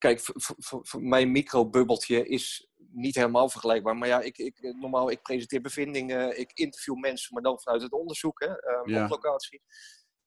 [0.04, 0.22] kijk,
[0.66, 3.98] voor mijn microbubbeltje is niet helemaal vergelijkbaar.
[3.98, 7.91] Maar ja, ik, ik, normaal, ik presenteer bevindingen, ik interview mensen, maar dan vanuit het
[7.91, 8.50] onderzoek hè,
[8.86, 9.62] uh, op locatie.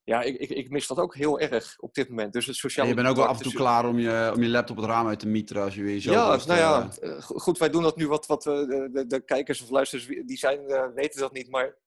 [0.03, 2.33] Ja, ik, ik, ik, mis dat ook heel erg op dit moment.
[2.33, 2.89] Dus het sociale.
[2.89, 5.07] je bent ook wel af en toe klaar om je, om je laptop het raam
[5.07, 6.11] uit te mieteren als je weer zo.
[6.11, 7.21] Ja, nou ja, uh...
[7.21, 10.65] goed, wij doen dat nu wat, wat de, de, de, kijkers of luisteraars die zijn,
[10.93, 11.49] weten dat niet.
[11.49, 11.77] Maar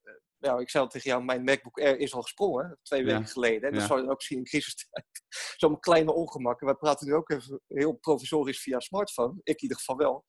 [0.41, 3.69] ja, ik zei al tegen jou, mijn MacBook Air is al gesprongen, twee weken geleden.
[3.69, 5.05] En dat zou je dan ook zien in crisistijd.
[5.57, 6.65] Zo'n kleine ongemakken.
[6.65, 9.39] Wij praten nu ook even heel provisorisch via smartphone.
[9.43, 10.25] Ik in ieder geval wel.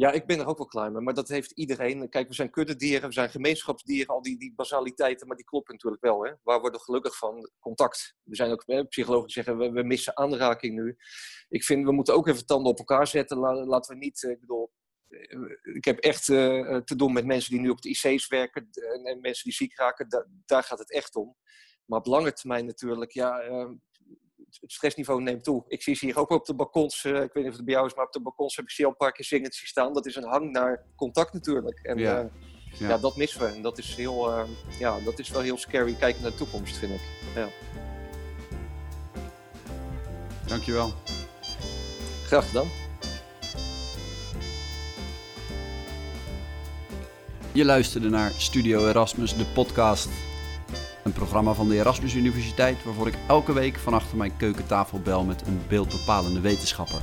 [0.00, 1.02] Ja, ik ben er ook wel klaar mee.
[1.02, 2.08] Maar dat heeft iedereen.
[2.08, 4.14] Kijk, we zijn kuddedieren, we zijn gemeenschapsdieren.
[4.14, 6.24] Al die, die basaliteiten, maar die kloppen natuurlijk wel.
[6.24, 6.32] Hè?
[6.42, 7.50] Waar worden we gelukkig van?
[7.58, 8.14] Contact.
[8.22, 10.96] We zijn ook psychologen zeggen, we, we, missen aanraking nu.
[11.48, 13.38] Ik vind, we moeten ook even tanden op elkaar zetten.
[13.38, 14.72] laten we niet, eh, ik bedoel...
[15.08, 18.68] Eh, ik heb echt uh, te doen met mensen die nu op de IC's werken.
[19.04, 20.08] En, mensen die ziek raken.
[20.44, 21.36] daar gaat het echt om.
[21.84, 23.40] Maar op lange termijn natuurlijk, ja
[24.60, 25.64] het stressniveau neemt toe.
[25.68, 27.74] Ik zie ze hier ook op de balkons, uh, ik weet niet of het bij
[27.74, 29.68] jou is, maar op de balkons heb ik ze al een paar keer zingend zien
[29.68, 29.92] staan.
[29.92, 31.80] Dat is een hang naar contact natuurlijk.
[31.82, 32.28] En ja, uh,
[32.78, 32.88] ja.
[32.88, 33.46] ja dat missen we.
[33.46, 34.48] En dat is, heel, uh,
[34.78, 37.00] ja, dat is wel heel scary kijken naar de toekomst, vind ik.
[37.34, 37.48] Ja.
[40.46, 40.92] Dankjewel.
[42.24, 42.68] Graag gedaan.
[47.52, 50.08] Je luisterde naar Studio Erasmus, de podcast
[51.02, 55.24] een programma van de Erasmus Universiteit waarvoor ik elke week van achter mijn keukentafel bel
[55.24, 57.00] met een beeldbepalende wetenschapper.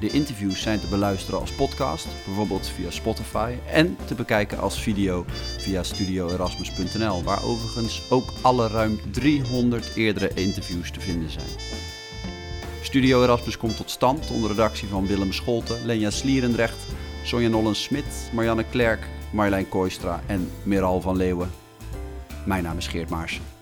[0.00, 5.24] De interviews zijn te beluisteren als podcast, bijvoorbeeld via Spotify, en te bekijken als video
[5.58, 11.48] via studioerasmus.nl, waar overigens ook alle ruim 300 eerdere interviews te vinden zijn.
[12.82, 16.86] Studio Erasmus komt tot stand onder redactie van Willem Scholten, Lenja Slierendrecht,
[17.24, 21.67] Sonja Nollens-Smit, Marianne Klerk, Marjolein Kooistra en Meral van Leeuwen.
[22.48, 23.57] Mijn naam is Geert Maarsen.